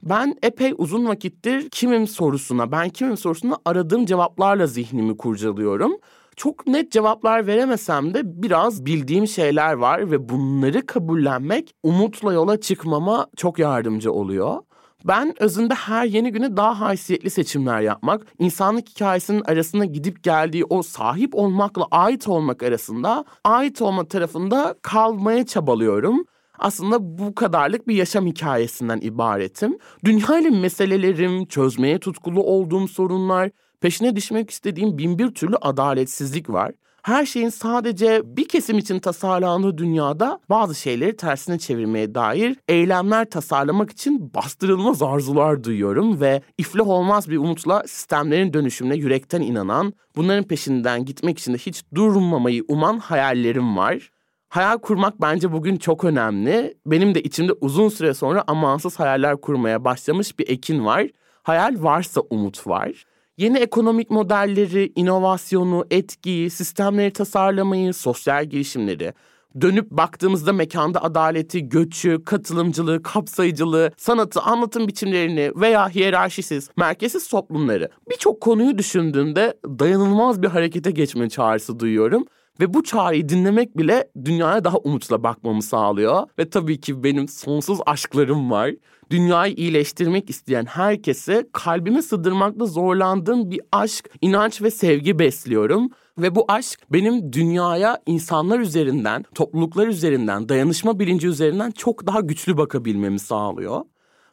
Ben 0.04 0.36
epey 0.44 0.74
uzun 0.78 1.08
vakittir 1.08 1.70
kimim 1.70 2.08
sorusuna, 2.08 2.72
ben 2.72 2.90
kimim 2.90 3.18
sorusuna 3.18 3.58
aradığım 3.66 4.06
cevaplarla 4.06 4.68
zihnimi 4.68 5.18
kurcalıyorum. 5.18 5.98
Çok 6.36 6.68
net 6.68 6.92
cevaplar 6.92 7.48
veremesem 7.48 8.14
de 8.14 8.22
biraz 8.44 8.86
bildiğim 8.86 9.28
şeyler 9.28 9.74
var 9.74 10.12
ve 10.12 10.30
bunları 10.30 10.86
kabullenmek 10.86 11.76
umutla 11.84 12.34
yola 12.34 12.62
çıkmama 12.62 13.28
çok 13.36 13.60
yardımcı 13.60 14.12
oluyor. 14.12 14.58
Ben 15.06 15.44
özünde 15.44 15.74
her 15.74 16.06
yeni 16.06 16.32
güne 16.32 16.58
daha 16.58 16.80
haysiyetli 16.80 17.30
seçimler 17.30 17.82
yapmak, 17.82 18.28
insanlık 18.40 18.90
hikayesinin 18.90 19.42
arasında 19.46 19.86
gidip 19.86 20.24
geldiği 20.24 20.66
o 20.66 20.82
sahip 20.82 21.36
olmakla 21.36 21.88
ait 21.92 22.28
olmak 22.28 22.64
arasında 22.64 23.26
ait 23.44 23.82
olma 23.82 24.08
tarafında 24.08 24.76
kalmaya 24.82 25.46
çabalıyorum. 25.46 26.26
Aslında 26.60 27.18
bu 27.18 27.36
kadarlık 27.36 27.88
bir 27.88 27.96
yaşam 27.96 28.26
hikayesinden 28.26 29.00
ibaretim. 29.02 29.78
Dünya 30.06 30.52
meselelerim, 30.52 31.46
çözmeye 31.46 32.00
tutkulu 32.00 32.44
olduğum 32.44 32.88
sorunlar, 32.88 33.52
peşine 33.82 34.16
düşmek 34.16 34.50
istediğim 34.50 34.98
bin 34.98 35.20
bir 35.20 35.32
türlü 35.32 35.56
adaletsizlik 35.56 36.50
var. 36.50 36.72
Her 37.06 37.26
şeyin 37.26 37.50
sadece 37.50 38.22
bir 38.26 38.48
kesim 38.48 38.78
için 38.78 39.00
tasarlandığı 39.00 39.78
dünyada 39.78 40.40
bazı 40.50 40.76
şeyleri 40.76 41.16
tersine 41.16 41.60
çevirmeye 41.60 42.16
dair 42.16 42.58
eylemler 42.68 43.30
tasarlamak 43.30 43.92
için 43.92 44.34
bastırılmaz 44.34 45.02
arzular 45.02 45.64
duyuyorum 45.64 46.22
ve 46.22 46.42
iflah 46.58 46.88
olmaz 46.88 47.30
bir 47.30 47.38
umutla 47.38 47.84
sistemlerin 47.88 48.54
dönüşümüne 48.54 48.96
yürekten 48.96 49.42
inanan, 49.42 49.94
bunların 50.16 50.44
peşinden 50.44 51.06
gitmek 51.06 51.40
için 51.40 51.54
de 51.54 51.58
hiç 51.58 51.84
durmamayı 51.96 52.64
uman 52.68 52.98
hayallerim 52.98 53.78
var. 53.78 54.10
Hayal 54.50 54.78
kurmak 54.78 55.22
bence 55.22 55.52
bugün 55.52 55.78
çok 55.78 56.04
önemli. 56.04 56.78
Benim 56.86 57.16
de 57.16 57.22
içimde 57.22 57.54
uzun 57.54 57.90
süre 57.90 58.14
sonra 58.14 58.44
amansız 58.48 59.00
hayaller 59.00 59.42
kurmaya 59.42 59.84
başlamış 59.86 60.40
bir 60.40 60.50
ekin 60.50 60.86
var. 60.86 61.08
Hayal 61.44 61.76
varsa 61.84 62.22
umut 62.22 62.68
var. 62.68 63.06
Yeni 63.38 63.58
ekonomik 63.58 64.10
modelleri, 64.12 64.92
inovasyonu, 64.96 65.86
etkiyi, 65.92 66.50
sistemleri 66.50 67.14
tasarlamayı, 67.14 67.94
sosyal 67.94 68.46
girişimleri, 68.46 69.14
dönüp 69.62 69.92
baktığımızda 69.92 70.54
mekanda 70.54 71.04
adaleti, 71.04 71.70
göçü, 71.70 72.24
katılımcılığı, 72.26 73.04
kapsayıcılığı, 73.04 73.92
sanatı, 73.98 74.42
anlatım 74.42 74.88
biçimlerini 74.88 75.52
veya 75.56 75.90
hiyerarşisiz, 75.90 76.70
merkezsiz 76.78 77.28
toplumları 77.28 77.90
birçok 78.10 78.42
konuyu 78.42 78.78
düşündüğümde 78.78 79.58
dayanılmaz 79.66 80.42
bir 80.42 80.48
harekete 80.48 80.92
geçme 80.92 81.30
çağrısı 81.30 81.80
duyuyorum. 81.80 82.26
Ve 82.60 82.74
bu 82.74 82.84
çağrıyı 82.84 83.30
dinlemek 83.30 83.78
bile 83.78 84.12
dünyaya 84.26 84.64
daha 84.64 84.78
umutla 84.78 85.24
bakmamı 85.24 85.62
sağlıyor. 85.62 86.28
Ve 86.40 86.50
tabii 86.50 86.80
ki 86.80 87.04
benim 87.04 87.28
sonsuz 87.28 87.80
aşklarım 87.86 88.52
var. 88.52 88.72
Dünyayı 89.10 89.54
iyileştirmek 89.54 90.30
isteyen 90.30 90.66
herkese 90.66 91.48
kalbime 91.54 92.02
sığdırmakta 92.02 92.66
zorlandığım 92.66 93.52
bir 93.52 93.62
aşk, 93.72 94.10
inanç 94.22 94.62
ve 94.62 94.72
sevgi 94.72 95.20
besliyorum. 95.20 95.90
Ve 96.18 96.36
bu 96.36 96.46
aşk 96.48 96.80
benim 96.90 97.34
dünyaya 97.34 98.02
insanlar 98.06 98.60
üzerinden, 98.60 99.26
topluluklar 99.36 99.88
üzerinden, 99.88 100.50
dayanışma 100.50 101.00
bilinci 101.00 101.28
üzerinden 101.28 101.72
çok 101.72 102.08
daha 102.08 102.20
güçlü 102.20 102.58
bakabilmemi 102.58 103.20
sağlıyor. 103.20 103.82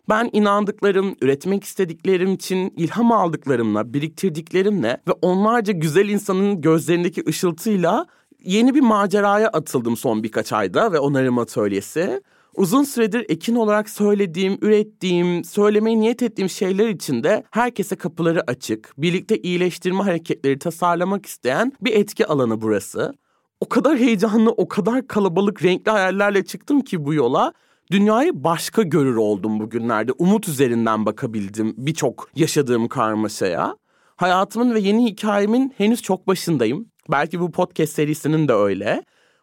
Ben 0.08 0.30
inandıklarım, 0.32 1.16
üretmek 1.22 1.64
istediklerim 1.64 2.34
için 2.34 2.74
ilham 2.76 3.12
aldıklarımla, 3.12 3.94
biriktirdiklerimle 3.94 5.00
ve 5.08 5.12
onlarca 5.22 5.72
güzel 5.72 6.08
insanın 6.08 6.60
gözlerindeki 6.60 7.22
ışıltıyla 7.28 8.06
yeni 8.44 8.74
bir 8.74 8.80
maceraya 8.80 9.48
atıldım 9.48 9.96
son 9.96 10.22
birkaç 10.22 10.52
ayda 10.52 10.92
ve 10.92 10.98
onarım 10.98 11.38
atölyesi. 11.38 12.22
Uzun 12.56 12.82
süredir 12.82 13.26
ekin 13.28 13.54
olarak 13.54 13.90
söylediğim, 13.90 14.58
ürettiğim, 14.62 15.44
söylemeye 15.44 16.00
niyet 16.00 16.22
ettiğim 16.22 16.48
şeyler 16.48 16.88
için 16.88 17.24
de 17.24 17.44
herkese 17.50 17.96
kapıları 17.96 18.50
açık, 18.50 18.94
birlikte 18.98 19.38
iyileştirme 19.38 20.02
hareketleri 20.02 20.58
tasarlamak 20.58 21.26
isteyen 21.26 21.72
bir 21.80 21.92
etki 21.92 22.26
alanı 22.26 22.60
burası. 22.60 23.14
O 23.60 23.68
kadar 23.68 23.98
heyecanlı, 23.98 24.50
o 24.50 24.68
kadar 24.68 25.06
kalabalık, 25.06 25.64
renkli 25.64 25.90
hayallerle 25.90 26.44
çıktım 26.44 26.80
ki 26.80 27.04
bu 27.04 27.14
yola 27.14 27.52
dünyayı 27.90 28.44
başka 28.44 28.82
görür 28.82 29.16
oldum 29.16 29.60
bugünlerde. 29.60 30.12
Umut 30.12 30.48
üzerinden 30.48 31.06
bakabildim 31.06 31.74
birçok 31.76 32.28
yaşadığım 32.36 32.88
karmaşaya. 32.88 33.76
Hayatımın 34.16 34.74
ve 34.74 34.80
yeni 34.80 35.06
hikayemin 35.06 35.74
henüz 35.76 36.02
çok 36.02 36.26
başındayım. 36.26 36.86
Belki 37.10 37.40
bu 37.40 37.50
podcast 37.50 37.92
serisinin 37.92 38.48
de 38.48 38.52
öyle. 38.52 39.02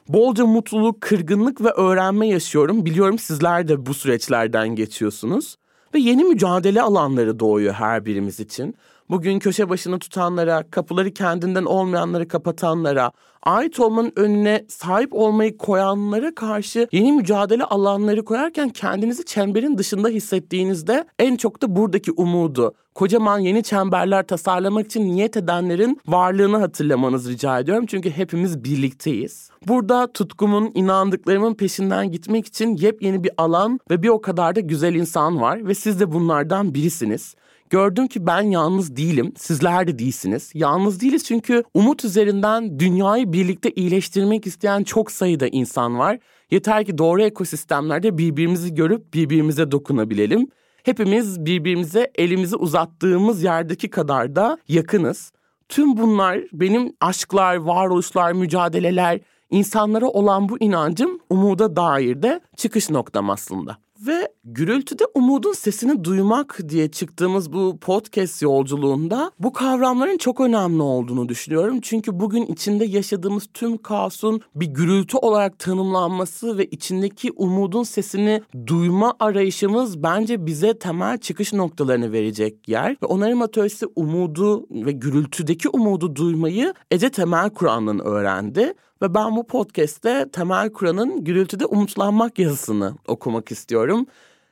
Bolca 0.10 0.46
mutluluk, 0.46 1.01
kırgınlık 1.01 1.62
ve 1.62 1.70
öğrenme 1.70 2.28
yaşıyorum. 2.28 2.86
Biliyorum 2.86 3.20
sizler 3.20 3.68
de 3.68 3.86
bu 3.86 3.94
süreçlerden 3.94 4.68
geçiyorsunuz. 4.68 5.56
Ve 5.96 6.00
yeni 6.00 6.24
mücadele 6.24 6.82
alanları 6.82 7.39
doğuyor 7.39 7.74
her 7.74 8.06
birimiz 8.06 8.39
için. 8.39 8.75
Bugün 9.10 9.39
köşe 9.39 9.70
başını 9.70 10.00
tutanlara, 10.00 10.63
kapıları 10.72 11.13
kendinden 11.13 11.66
olmayanları 11.66 12.28
kapatanlara, 12.28 13.12
ait 13.44 13.80
olmanın 13.80 14.12
önüne 14.16 14.66
sahip 14.68 15.13
olmayı 15.13 15.58
koyanlara 15.58 16.36
karşı 16.36 16.88
yeni 16.92 17.12
mücadele 17.12 17.63
alanları 17.63 18.25
koyarken 18.25 18.70
kendinizi 18.70 19.25
çemberin 19.25 19.78
dışında 19.78 20.10
hissettiğinizde 20.10 21.06
en 21.20 21.36
çok 21.36 21.62
da 21.62 21.75
buradaki 21.75 22.12
umudu, 22.12 22.74
kocaman 22.96 23.39
yeni 23.39 23.63
çemberler 23.63 24.28
tasarlamak 24.28 24.86
için 24.86 25.08
niyet 25.08 25.38
edenlerin 25.38 26.01
varlığını 26.08 26.58
hatırlamanızı 26.58 27.32
rica 27.32 27.60
ediyorum. 27.60 27.86
Çünkü 27.86 28.10
hepimiz 28.10 28.63
birlikteyiz. 28.63 29.50
Burada 29.68 30.12
tutkumun, 30.13 30.72
inandıklarımın 30.74 31.54
peşinden 31.54 32.12
gitmek 32.12 32.46
için 32.46 32.78
yepyeni 32.78 33.24
bir 33.24 33.32
alan 33.38 33.80
ve 33.89 34.04
bir 34.04 34.10
o 34.10 34.22
kadar 34.22 34.56
da 34.56 34.60
güzel 34.60 34.96
insan 34.96 35.42
var 35.42 35.68
ve 35.68 35.75
siz 35.75 36.00
de 36.00 36.12
bunlardan 36.12 36.74
birisiniz. 36.74 37.36
Gördüm 37.70 38.08
ki 38.08 38.28
ben 38.28 38.42
yalnız 38.42 38.96
değilim. 38.96 39.34
Sizler 39.38 39.88
de 39.88 40.00
değilsiniz. 40.00 40.52
Yalnız 40.54 41.02
değiliz 41.02 41.24
çünkü 41.24 41.64
umut 41.74 42.06
üzerinden 42.06 42.80
dünyayı 42.80 43.34
birlikte 43.34 43.72
iyileştirmek 43.72 44.48
isteyen 44.48 44.84
çok 44.84 45.12
sayıda 45.12 45.48
insan 45.48 46.00
var. 46.00 46.20
Yeter 46.52 46.86
ki 46.86 46.98
doğru 46.98 47.22
ekosistemlerde 47.22 48.18
birbirimizi 48.18 48.74
görüp 48.74 49.14
birbirimize 49.14 49.72
dokunabilelim. 49.72 50.48
Hepimiz 50.84 51.46
birbirimize 51.46 52.12
elimizi 52.16 52.56
uzattığımız 52.56 53.44
yerdeki 53.44 53.90
kadar 53.90 54.36
da 54.36 54.58
yakınız. 54.68 55.32
Tüm 55.70 55.98
bunlar 55.98 56.40
benim 56.54 56.94
aşklar, 57.02 57.56
varoluşlar, 57.56 58.34
mücadeleler, 58.34 59.20
insanlara 59.50 60.08
olan 60.08 60.50
bu 60.50 60.60
inancım 60.60 61.20
umuda 61.30 61.76
dair 61.76 62.22
de 62.22 62.40
çıkış 62.58 62.90
noktam 62.90 63.30
aslında. 63.30 63.78
Ve 64.08 64.34
gürültüde 64.44 65.03
umudun 65.13 65.53
sesini 65.53 66.03
duymak 66.03 66.60
diye 66.70 66.91
çıktığımız 66.91 67.53
bu 67.53 67.77
podcast 67.82 68.41
yolculuğunda 68.41 69.32
bu 69.39 69.53
kavramların 69.53 70.18
çok 70.18 70.39
önemli 70.39 70.82
olduğunu 70.82 71.29
düşünüyorum. 71.29 71.79
Çünkü 71.82 72.20
bugün 72.20 72.46
içinde 72.46 72.86
yaşadığımız 72.86 73.48
tüm 73.53 73.77
kaosun 73.77 74.41
bir 74.56 74.65
gürültü 74.65 75.18
olarak 75.18 75.60
tanımlanması 75.60 76.58
ve 76.58 76.65
içindeki 76.65 77.32
umudun 77.36 77.84
sesini 77.84 78.41
duyma 78.68 79.13
arayışımız 79.20 80.03
bence 80.03 80.46
bize 80.46 80.79
temel 80.79 81.18
çıkış 81.18 81.53
noktalarını 81.53 82.12
verecek 82.12 82.70
yer. 82.70 82.91
Ve 83.03 83.06
onarım 83.06 83.41
atölyesi 83.41 83.86
umudu 83.96 84.68
ve 84.72 84.91
gürültüdeki 84.91 85.70
umudu 85.70 86.15
duymayı 86.15 86.74
Ece 86.91 87.10
Temel 87.10 87.50
Kur'an'dan 87.50 88.00
öğrendi. 88.00 88.74
Ve 89.01 89.13
ben 89.13 89.36
bu 89.36 89.48
podcast'te 89.48 90.29
Temel 90.32 90.70
Kur'an'ın 90.70 91.24
Gürültüde 91.24 91.65
Umutlanmak 91.65 92.39
yazısını 92.39 92.96
okumak 93.08 93.51
istiyorum. 93.51 94.06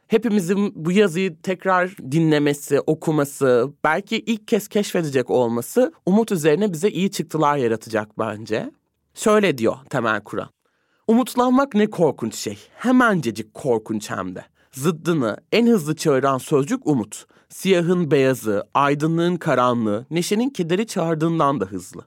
Hepimizin 0.07 0.73
bu 0.75 0.91
yazıyı 0.91 1.41
tekrar 1.41 1.97
dinlemesi, 2.11 2.79
okuması, 2.79 3.71
belki 3.83 4.19
ilk 4.19 4.47
kez 4.47 4.67
keşfedecek 4.67 5.29
olması 5.29 5.93
umut 6.05 6.31
üzerine 6.31 6.73
bize 6.73 6.89
iyi 6.89 7.11
çıktılar 7.11 7.57
yaratacak 7.57 8.19
bence. 8.19 8.71
Şöyle 9.13 9.57
diyor 9.57 9.75
Temel 9.89 10.21
Kur'an. 10.21 10.49
Umutlanmak 11.07 11.73
ne 11.73 11.89
korkunç 11.89 12.35
şey. 12.35 12.57
Hemencecik 12.75 13.53
korkunç 13.53 14.09
hem 14.09 14.35
de. 14.35 14.45
Zıddını 14.71 15.37
en 15.51 15.67
hızlı 15.67 15.95
çağıran 15.95 16.37
sözcük 16.37 16.87
umut. 16.87 17.25
Siyahın 17.49 18.11
beyazı, 18.11 18.63
aydınlığın 18.73 19.35
karanlığı, 19.35 20.05
neşenin 20.11 20.49
kederi 20.49 20.87
çağırdığından 20.87 21.59
da 21.59 21.65
hızlı. 21.65 22.01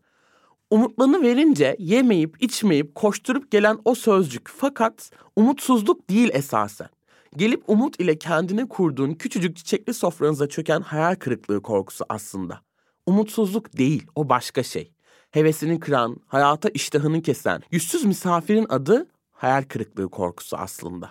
Umutlarını 0.70 1.22
verince 1.22 1.76
yemeyip 1.78 2.42
içmeyip 2.42 2.94
koşturup 2.94 3.50
gelen 3.50 3.78
o 3.84 3.94
sözcük 3.94 4.48
fakat 4.56 5.10
umutsuzluk 5.36 6.10
değil 6.10 6.30
esasen. 6.32 6.88
Gelip 7.36 7.62
umut 7.66 8.00
ile 8.00 8.18
kendine 8.18 8.68
kurduğun 8.68 9.14
küçücük 9.14 9.56
çiçekli 9.56 9.94
sofranıza 9.94 10.48
çöken 10.48 10.80
hayal 10.80 11.14
kırıklığı 11.14 11.62
korkusu 11.62 12.04
aslında. 12.08 12.60
Umutsuzluk 13.06 13.78
değil, 13.78 14.06
o 14.14 14.28
başka 14.28 14.62
şey. 14.62 14.92
Hevesini 15.30 15.80
kıran, 15.80 16.16
hayata 16.26 16.68
iştahını 16.68 17.22
kesen, 17.22 17.62
yüzsüz 17.70 18.04
misafirin 18.04 18.66
adı 18.68 19.06
hayal 19.32 19.62
kırıklığı 19.62 20.08
korkusu 20.08 20.56
aslında. 20.56 21.10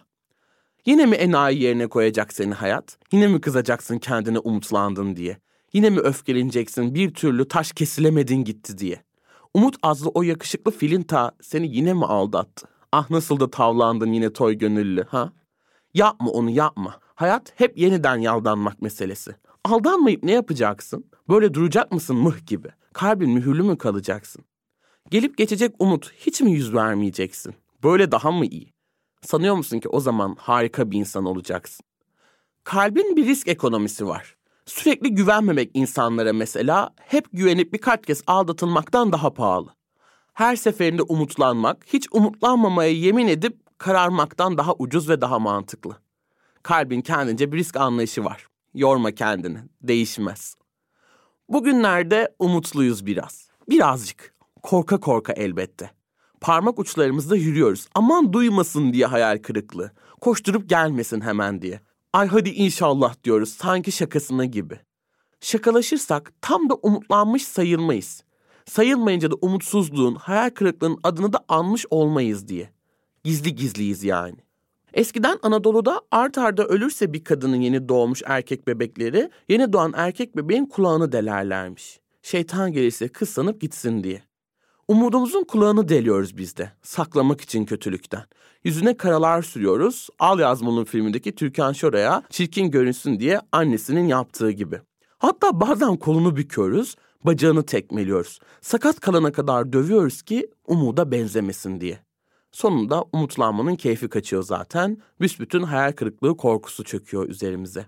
Yine 0.86 1.06
mi 1.06 1.16
enayi 1.16 1.62
yerine 1.62 1.88
koyacak 1.88 2.34
seni 2.34 2.54
hayat? 2.54 2.98
Yine 3.12 3.28
mi 3.28 3.42
kızacaksın 3.42 3.98
kendine 3.98 4.40
umutlandın 4.40 5.16
diye? 5.16 5.38
Yine 5.74 5.90
mi 5.90 6.00
öfkeleneceksin 6.00 6.96
bir 6.96 7.14
türlü 7.14 7.48
taş 7.48 7.72
kesilemedin 7.72 8.44
gitti 8.44 8.78
diye? 8.78 9.09
Umut 9.54 9.76
azlı 9.84 10.10
o 10.10 10.24
yakışıklı 10.24 10.72
filinta 10.72 11.32
seni 11.42 11.76
yine 11.76 11.94
mi 11.94 12.06
aldattı? 12.06 12.68
Ah 12.92 13.10
nasıl 13.10 13.40
da 13.40 13.52
tavlandın 13.52 14.14
yine 14.14 14.34
toy 14.34 14.54
gönüllü 14.54 15.04
ha? 15.04 15.34
Yapma 15.94 16.30
onu 16.32 16.50
yapma. 16.50 17.00
Hayat 17.16 17.54
hep 17.56 17.78
yeniden 17.78 18.16
yaldanmak 18.16 18.82
meselesi. 18.82 19.36
Aldanmayıp 19.66 20.24
ne 20.24 20.32
yapacaksın? 20.32 21.06
Böyle 21.30 21.54
duracak 21.54 21.92
mısın 21.92 22.16
mıh 22.16 22.46
gibi? 22.46 22.68
Kalbin 22.94 23.30
mühürlü 23.30 23.64
mü 23.64 23.78
kalacaksın? 23.78 24.46
Gelip 25.12 25.38
geçecek 25.38 25.76
umut 25.80 26.12
hiç 26.14 26.42
mi 26.42 26.52
yüz 26.52 26.74
vermeyeceksin? 26.74 27.56
Böyle 27.84 28.12
daha 28.12 28.32
mı 28.32 28.46
iyi? 28.46 28.74
Sanıyor 29.22 29.56
musun 29.56 29.80
ki 29.80 29.90
o 29.90 30.00
zaman 30.00 30.36
harika 30.40 30.92
bir 30.92 30.98
insan 30.98 31.26
olacaksın? 31.26 31.86
Kalbin 32.64 33.16
bir 33.16 33.26
risk 33.26 33.48
ekonomisi 33.48 34.08
var. 34.08 34.36
Sürekli 34.70 35.16
güvenmemek 35.16 35.72
insanlara 35.74 36.34
mesela 36.34 36.94
hep 37.02 37.28
güvenip 37.34 37.74
birkaç 37.74 38.06
kez 38.06 38.24
aldatılmaktan 38.28 39.12
daha 39.12 39.34
pahalı. 39.34 39.70
Her 40.34 40.56
seferinde 40.56 41.02
umutlanmak, 41.02 41.86
hiç 41.94 42.08
umutlanmamaya 42.12 42.92
yemin 42.92 43.28
edip 43.28 43.58
kararmaktan 43.78 44.58
daha 44.58 44.74
ucuz 44.74 45.10
ve 45.10 45.22
daha 45.22 45.40
mantıklı. 45.40 45.98
Kalbin 46.64 47.02
kendince 47.02 47.52
bir 47.52 47.58
risk 47.58 47.78
anlayışı 47.78 48.24
var. 48.26 48.48
Yorma 48.74 49.12
kendini, 49.12 49.60
değişmez. 49.82 50.56
Bugünlerde 51.50 52.36
umutluyuz 52.40 53.06
biraz. 53.06 53.50
Birazcık. 53.70 54.34
Korka 54.64 55.00
korka 55.00 55.34
elbette. 55.34 55.92
Parmak 56.42 56.80
uçlarımızda 56.80 57.36
yürüyoruz. 57.36 57.88
Aman 57.96 58.34
duymasın 58.34 58.94
diye 58.94 59.06
hayal 59.06 59.38
kırıklığı. 59.38 59.92
Koşturup 60.22 60.70
gelmesin 60.70 61.22
hemen 61.22 61.62
diye. 61.62 61.82
Ay 62.14 62.28
hadi 62.28 62.50
inşallah 62.50 63.16
diyoruz 63.24 63.50
sanki 63.50 63.92
şakasına 63.92 64.46
gibi. 64.46 64.80
Şakalaşırsak 65.42 66.34
tam 66.42 66.70
da 66.70 66.76
umutlanmış 66.76 67.48
sayılmayız. 67.48 68.24
Sayılmayınca 68.66 69.32
da 69.32 69.36
umutsuzluğun, 69.42 70.16
hayal 70.16 70.50
kırıklığının 70.50 71.00
adını 71.04 71.34
da 71.34 71.40
anmış 71.48 71.86
olmayız 71.90 72.48
diye. 72.48 72.70
Gizli 73.24 73.56
gizliyiz 73.56 74.04
yani. 74.04 74.38
Eskiden 74.94 75.40
Anadolu'da 75.42 76.02
art 76.12 76.38
arda 76.38 76.66
ölürse 76.66 77.14
bir 77.14 77.24
kadının 77.24 77.62
yeni 77.62 77.90
doğmuş 77.90 78.22
erkek 78.26 78.68
bebekleri 78.68 79.30
yeni 79.50 79.74
doğan 79.74 79.94
erkek 79.96 80.38
bebeğin 80.38 80.66
kulağını 80.66 81.12
delerlermiş. 81.12 82.00
Şeytan 82.22 82.72
gelirse 82.72 83.08
kız 83.08 83.30
sanıp 83.30 83.62
gitsin 83.62 84.04
diye. 84.04 84.29
Umudumuzun 84.90 85.44
kulağını 85.44 85.90
deliyoruz 85.90 86.38
biz 86.38 86.58
de. 86.58 86.72
Saklamak 86.82 87.42
için 87.42 87.66
kötülükten. 87.66 88.24
Yüzüne 88.64 88.98
karalar 88.98 89.42
sürüyoruz. 89.42 90.10
Al 90.20 90.40
Yazmalı'nın 90.40 90.84
filmindeki 90.84 91.36
Türkan 91.36 91.74
Şoray'a 91.74 92.24
çirkin 92.30 92.72
görünsün 92.72 93.20
diye 93.20 93.42
annesinin 93.52 94.08
yaptığı 94.08 94.52
gibi. 94.52 94.82
Hatta 95.18 95.60
bazen 95.60 95.98
kolunu 95.98 96.36
büküyoruz, 96.36 96.96
bacağını 97.24 97.66
tekmeliyoruz. 97.66 98.40
Sakat 98.62 99.00
kalana 99.00 99.32
kadar 99.32 99.74
dövüyoruz 99.74 100.22
ki 100.22 100.48
umuda 100.68 101.12
benzemesin 101.12 101.82
diye. 101.82 102.00
Sonunda 102.52 103.06
umutlanmanın 103.14 103.76
keyfi 103.76 104.08
kaçıyor 104.08 104.44
zaten. 104.44 104.98
Büsbütün 105.22 105.64
hayal 105.64 105.92
kırıklığı 105.92 106.38
korkusu 106.38 106.84
çöküyor 106.84 107.30
üzerimize. 107.30 107.86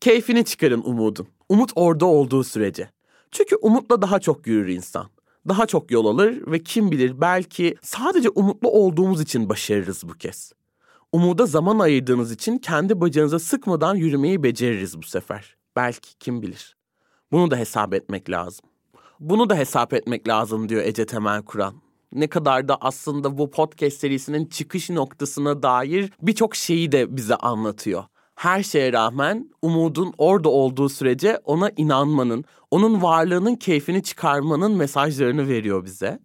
Keyfini 0.00 0.44
çıkarın 0.44 0.82
umudun. 0.84 1.28
Umut 1.48 1.70
orada 1.74 2.06
olduğu 2.06 2.44
sürece. 2.44 2.90
Çünkü 3.30 3.56
umutla 3.56 4.02
daha 4.02 4.20
çok 4.20 4.46
yürür 4.46 4.68
insan 4.68 5.06
daha 5.48 5.66
çok 5.66 5.90
yol 5.90 6.06
alır 6.06 6.42
ve 6.46 6.62
kim 6.62 6.90
bilir 6.90 7.20
belki 7.20 7.76
sadece 7.82 8.28
umutlu 8.28 8.68
olduğumuz 8.70 9.20
için 9.20 9.48
başarırız 9.48 10.02
bu 10.08 10.12
kez. 10.12 10.52
Umuda 11.12 11.46
zaman 11.46 11.78
ayırdığınız 11.78 12.32
için 12.32 12.58
kendi 12.58 13.00
bacağınıza 13.00 13.38
sıkmadan 13.38 13.94
yürümeyi 13.94 14.42
beceririz 14.42 14.98
bu 14.98 15.02
sefer. 15.02 15.56
Belki 15.76 16.18
kim 16.18 16.42
bilir. 16.42 16.76
Bunu 17.32 17.50
da 17.50 17.56
hesap 17.56 17.94
etmek 17.94 18.30
lazım. 18.30 18.64
Bunu 19.20 19.50
da 19.50 19.56
hesap 19.56 19.92
etmek 19.92 20.28
lazım 20.28 20.68
diyor 20.68 20.82
Ece 20.82 21.06
Temel 21.06 21.42
Kur'an. 21.42 21.74
Ne 22.12 22.26
kadar 22.26 22.68
da 22.68 22.76
aslında 22.80 23.38
bu 23.38 23.50
podcast 23.50 23.96
serisinin 23.96 24.46
çıkış 24.46 24.90
noktasına 24.90 25.62
dair 25.62 26.12
birçok 26.22 26.56
şeyi 26.56 26.92
de 26.92 27.16
bize 27.16 27.36
anlatıyor 27.36 28.04
her 28.34 28.62
şeye 28.62 28.92
rağmen 28.92 29.50
umudun 29.62 30.12
orada 30.18 30.48
olduğu 30.48 30.88
sürece 30.88 31.38
ona 31.44 31.70
inanmanın, 31.76 32.44
onun 32.70 33.02
varlığının 33.02 33.54
keyfini 33.54 34.02
çıkarmanın 34.02 34.76
mesajlarını 34.76 35.48
veriyor 35.48 35.84
bize. 35.84 36.18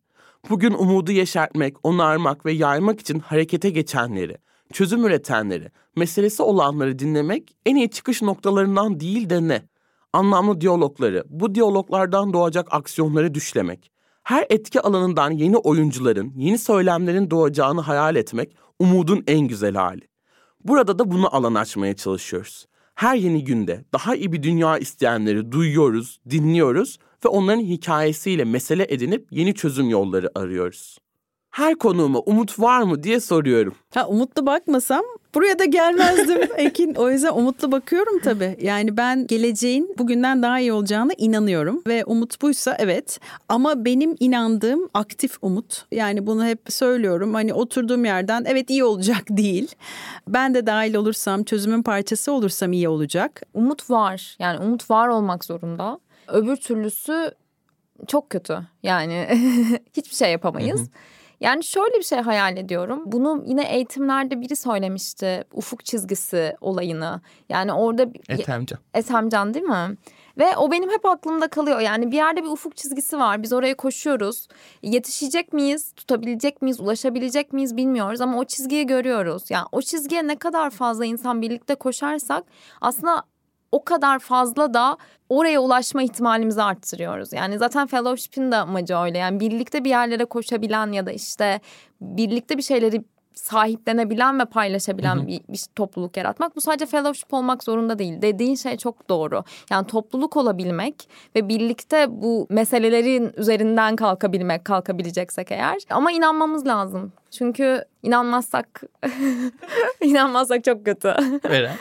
Bugün 0.50 0.74
umudu 0.74 1.12
yeşertmek, 1.12 1.76
onarmak 1.84 2.46
ve 2.46 2.52
yaymak 2.52 3.00
için 3.00 3.20
harekete 3.20 3.70
geçenleri, 3.70 4.38
çözüm 4.74 5.06
üretenleri, 5.06 5.72
meselesi 5.96 6.44
olanları 6.44 7.00
dinlemek 7.00 7.56
en 7.66 7.76
iyi 7.76 7.90
çıkış 7.90 8.22
noktalarından 8.22 9.00
değil 9.00 9.30
de 9.30 9.48
ne? 9.48 9.62
Anlamlı 10.14 10.62
diyalogları, 10.62 11.24
bu 11.30 11.56
diyaloglardan 11.56 12.34
doğacak 12.34 12.68
aksiyonları 12.74 13.34
düşlemek. 13.34 13.92
Her 14.24 14.46
etki 14.50 14.82
alanından 14.82 15.32
yeni 15.32 15.58
oyuncuların, 15.58 16.34
yeni 16.36 16.58
söylemlerin 16.58 17.32
doğacağını 17.32 17.82
hayal 17.82 18.16
etmek 18.16 18.56
umudun 18.80 19.24
en 19.28 19.40
güzel 19.40 19.76
hali. 19.76 20.17
Burada 20.68 21.00
da 21.00 21.12
bunu 21.12 21.36
alan 21.36 21.56
açmaya 21.56 21.96
çalışıyoruz. 21.96 22.66
Her 22.96 23.16
yeni 23.16 23.44
günde 23.44 23.86
daha 23.94 24.16
iyi 24.16 24.32
bir 24.32 24.44
dünya 24.44 24.78
isteyenleri 24.78 25.52
duyuyoruz, 25.52 26.20
dinliyoruz 26.30 26.98
ve 27.26 27.30
onların 27.30 27.62
hikayesiyle 27.62 28.46
mesele 28.46 28.88
edinip 28.90 29.28
yeni 29.32 29.54
çözüm 29.56 29.90
yolları 29.90 30.32
arıyoruz. 30.36 30.98
Her 31.52 31.76
konuğuma 31.76 32.20
umut 32.20 32.60
var 32.60 32.82
mı 32.82 33.04
diye 33.04 33.20
soruyorum. 33.20 33.76
Ha 33.94 34.08
umutlu 34.08 34.46
bakmasam 34.46 35.02
buraya 35.36 35.60
da 35.60 35.66
gelmezdim 35.66 36.42
Ekin. 36.58 36.96
O 36.96 37.12
yüzden 37.12 37.34
umutlu 37.34 37.72
bakıyorum 37.72 38.20
tabii. 38.20 38.58
Yani 38.62 38.98
ben 38.98 39.28
geleceğin 39.28 39.96
bugünden 39.98 40.44
daha 40.44 40.60
iyi 40.60 40.74
olacağına 40.74 41.12
inanıyorum 41.18 41.82
ve 41.88 42.06
umut 42.06 42.42
buysa 42.42 42.76
evet. 42.80 43.20
Ama 43.50 43.86
benim 43.86 44.16
inandığım 44.20 44.90
aktif 44.94 45.38
umut. 45.42 45.86
Yani 45.92 46.28
bunu 46.28 46.46
hep 46.46 46.60
söylüyorum. 46.70 47.34
Hani 47.34 47.54
oturduğum 47.54 48.06
yerden 48.06 48.44
evet 48.48 48.70
iyi 48.70 48.84
olacak 48.84 49.24
değil. 49.30 49.76
Ben 50.28 50.54
de 50.54 50.66
dahil 50.66 50.96
olursam, 50.96 51.44
çözümün 51.44 51.84
parçası 51.84 52.32
olursam 52.32 52.74
iyi 52.74 52.90
olacak. 52.90 53.42
Umut 53.54 53.90
var. 53.90 54.36
Yani 54.40 54.60
umut 54.60 54.90
var 54.90 55.08
olmak 55.08 55.46
zorunda. 55.46 56.00
Öbür 56.28 56.56
türlüsü 56.56 57.32
çok 58.08 58.30
kötü. 58.30 58.60
Yani 58.84 59.28
hiçbir 59.98 60.16
şey 60.16 60.32
yapamayız. 60.32 60.90
Yani 61.42 61.64
şöyle 61.64 61.98
bir 61.98 62.04
şey 62.04 62.20
hayal 62.20 62.58
ediyorum. 62.58 63.04
Bunu 63.06 63.44
yine 63.46 63.74
eğitimlerde 63.74 64.42
biri 64.42 64.56
söylemişti. 64.56 65.44
Ufuk 65.54 65.86
çizgisi 65.86 66.56
olayını. 66.62 67.22
Yani 67.50 67.74
orada 67.74 68.08
Ethemcan. 68.30 68.80
Ethemcan 68.94 69.54
değil 69.54 69.66
mi? 69.66 69.98
Ve 70.38 70.58
o 70.58 70.72
benim 70.72 70.90
hep 70.90 71.06
aklımda 71.06 71.48
kalıyor. 71.48 71.80
Yani 71.80 72.12
bir 72.12 72.16
yerde 72.16 72.44
bir 72.44 72.48
ufuk 72.50 72.78
çizgisi 72.78 73.20
var. 73.20 73.44
Biz 73.44 73.54
oraya 73.54 73.78
koşuyoruz. 73.78 74.48
Yetişecek 74.82 75.54
miyiz? 75.54 75.94
Tutabilecek 75.96 76.62
miyiz? 76.62 76.80
Ulaşabilecek 76.80 77.54
miyiz 77.54 77.78
bilmiyoruz 77.78 78.22
ama 78.22 78.40
o 78.40 78.46
çizgiyi 78.46 78.86
görüyoruz. 78.86 79.44
Yani 79.50 79.66
o 79.72 79.82
çizgiye 79.82 80.28
ne 80.28 80.36
kadar 80.36 80.70
fazla 80.70 81.06
insan 81.06 81.42
birlikte 81.42 81.76
koşarsak 81.76 82.44
aslında 82.82 83.24
o 83.72 83.84
kadar 83.84 84.20
fazla 84.20 84.74
da 84.74 84.98
oraya 85.30 85.60
ulaşma 85.60 86.04
ihtimalimizi 86.04 86.64
arttırıyoruz. 86.64 87.34
Yani 87.34 87.58
zaten 87.58 87.88
fellowship'in 87.88 88.52
de 88.52 88.56
amacı 88.56 88.98
öyle. 88.98 89.18
Yani 89.18 89.40
birlikte 89.40 89.84
bir 89.84 89.90
yerlere 89.90 90.26
koşabilen 90.26 90.92
ya 90.92 91.06
da 91.06 91.12
işte 91.12 91.60
birlikte 92.02 92.58
bir 92.58 92.64
şeyleri 92.64 93.04
sahiplenebilen 93.38 94.40
ve 94.40 94.46
paylaşabilen 94.46 95.28
bir, 95.28 95.42
bir 95.50 95.66
topluluk 95.76 96.18
yaratmak. 96.18 96.56
Bu 96.56 96.62
sadece 96.62 96.86
fellowship 96.86 97.34
olmak 97.34 97.64
zorunda 97.64 98.00
değil. 98.00 98.22
Dediğin 98.22 98.56
şey 98.56 98.78
çok 98.78 99.10
doğru. 99.10 99.44
Yani 99.72 99.88
topluluk 99.88 100.38
olabilmek 100.38 101.10
ve 101.36 101.50
birlikte 101.50 102.22
bu 102.22 102.48
meselelerin 102.50 103.32
üzerinden 103.38 103.96
kalkabilmek, 103.96 104.66
kalkabileceksek 104.66 105.52
eğer. 105.52 105.78
Ama 105.90 106.12
inanmamız 106.12 106.68
lazım. 106.68 107.12
Çünkü 107.32 107.86
inanmazsak 108.04 108.84
inanmazsak 110.02 110.64
çok 110.64 110.86
kötü. 110.86 111.08
Veren. 111.50 111.76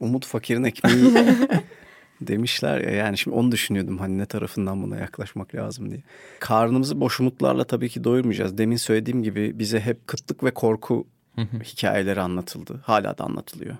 Umut 0.00 0.26
fakirin 0.26 0.64
ekmeği 0.64 1.14
demişler 2.20 2.80
ya 2.80 2.90
yani 2.90 3.18
şimdi 3.18 3.36
onu 3.36 3.52
düşünüyordum 3.52 3.98
hani 3.98 4.18
ne 4.18 4.26
tarafından 4.26 4.82
buna 4.82 4.96
yaklaşmak 4.96 5.54
lazım 5.54 5.90
diye. 5.90 6.02
Karnımızı 6.40 7.00
boş 7.00 7.20
umutlarla 7.20 7.64
tabii 7.64 7.88
ki 7.88 8.04
doyurmayacağız. 8.04 8.58
Demin 8.58 8.76
söylediğim 8.76 9.22
gibi 9.22 9.58
bize 9.58 9.80
hep 9.80 10.06
kıtlık 10.06 10.44
ve 10.44 10.50
korku 10.50 11.06
hikayeleri 11.64 12.20
anlatıldı. 12.20 12.80
Hala 12.84 13.18
da 13.18 13.24
anlatılıyor. 13.24 13.76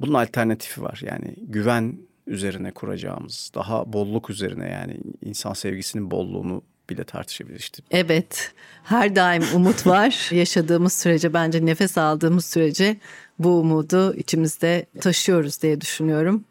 Bunun 0.00 0.14
alternatifi 0.14 0.82
var 0.82 1.00
yani 1.04 1.34
güven 1.38 1.98
üzerine 2.26 2.70
kuracağımız 2.70 3.50
daha 3.54 3.92
bolluk 3.92 4.30
üzerine 4.30 4.70
yani 4.70 5.00
insan 5.22 5.52
sevgisinin 5.52 6.10
bolluğunu 6.10 6.62
bile 6.90 7.04
tartışabiliriz 7.04 7.62
işte. 7.62 7.82
Evet, 7.90 8.52
her 8.84 9.16
daim 9.16 9.42
umut 9.54 9.86
var. 9.86 10.28
Yaşadığımız 10.32 10.92
sürece 10.92 11.32
bence 11.34 11.66
nefes 11.66 11.98
aldığımız 11.98 12.44
sürece 12.44 12.96
bu 13.38 13.48
umudu 13.60 14.14
içimizde 14.14 14.86
taşıyoruz 15.00 15.62
diye 15.62 15.80
düşünüyorum. 15.80 16.44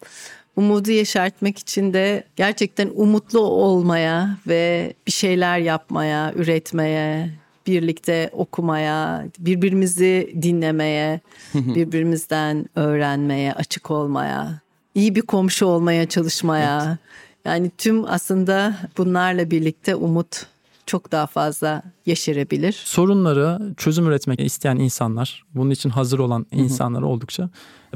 Umudu 0.56 0.92
yeşertmek 0.92 1.60
için 1.60 1.94
de 1.94 2.24
gerçekten 2.36 2.90
umutlu 2.96 3.40
olmaya 3.40 4.38
ve 4.48 4.94
bir 5.08 5.12
şeyler 5.12 5.58
yapmaya, 5.58 6.34
üretmeye, 6.34 7.30
birlikte 7.68 8.30
okumaya, 8.34 9.26
birbirimizi 9.40 10.34
dinlemeye, 10.42 11.20
birbirimizden 11.54 12.66
öğrenmeye, 12.76 13.54
açık 13.54 13.92
olmaya, 13.92 14.62
iyi 14.96 15.16
bir 15.16 15.22
komşu 15.22 15.66
olmaya 15.66 16.06
çalışmaya. 16.06 16.98
Yani 17.46 17.72
tüm 17.78 18.06
aslında 18.06 18.76
bunlarla 18.98 19.52
birlikte 19.52 19.96
umut 19.96 20.46
çok 20.86 21.12
daha 21.12 21.28
fazla 21.28 21.84
yeşerebilir. 22.06 22.72
Sorunları 22.72 23.74
çözüm 23.78 24.08
üretmek 24.08 24.40
isteyen 24.40 24.76
insanlar, 24.76 25.44
bunun 25.56 25.70
için 25.70 25.90
hazır 25.90 26.20
olan 26.20 26.46
insanlar 26.52 27.02
oldukça 27.02 27.50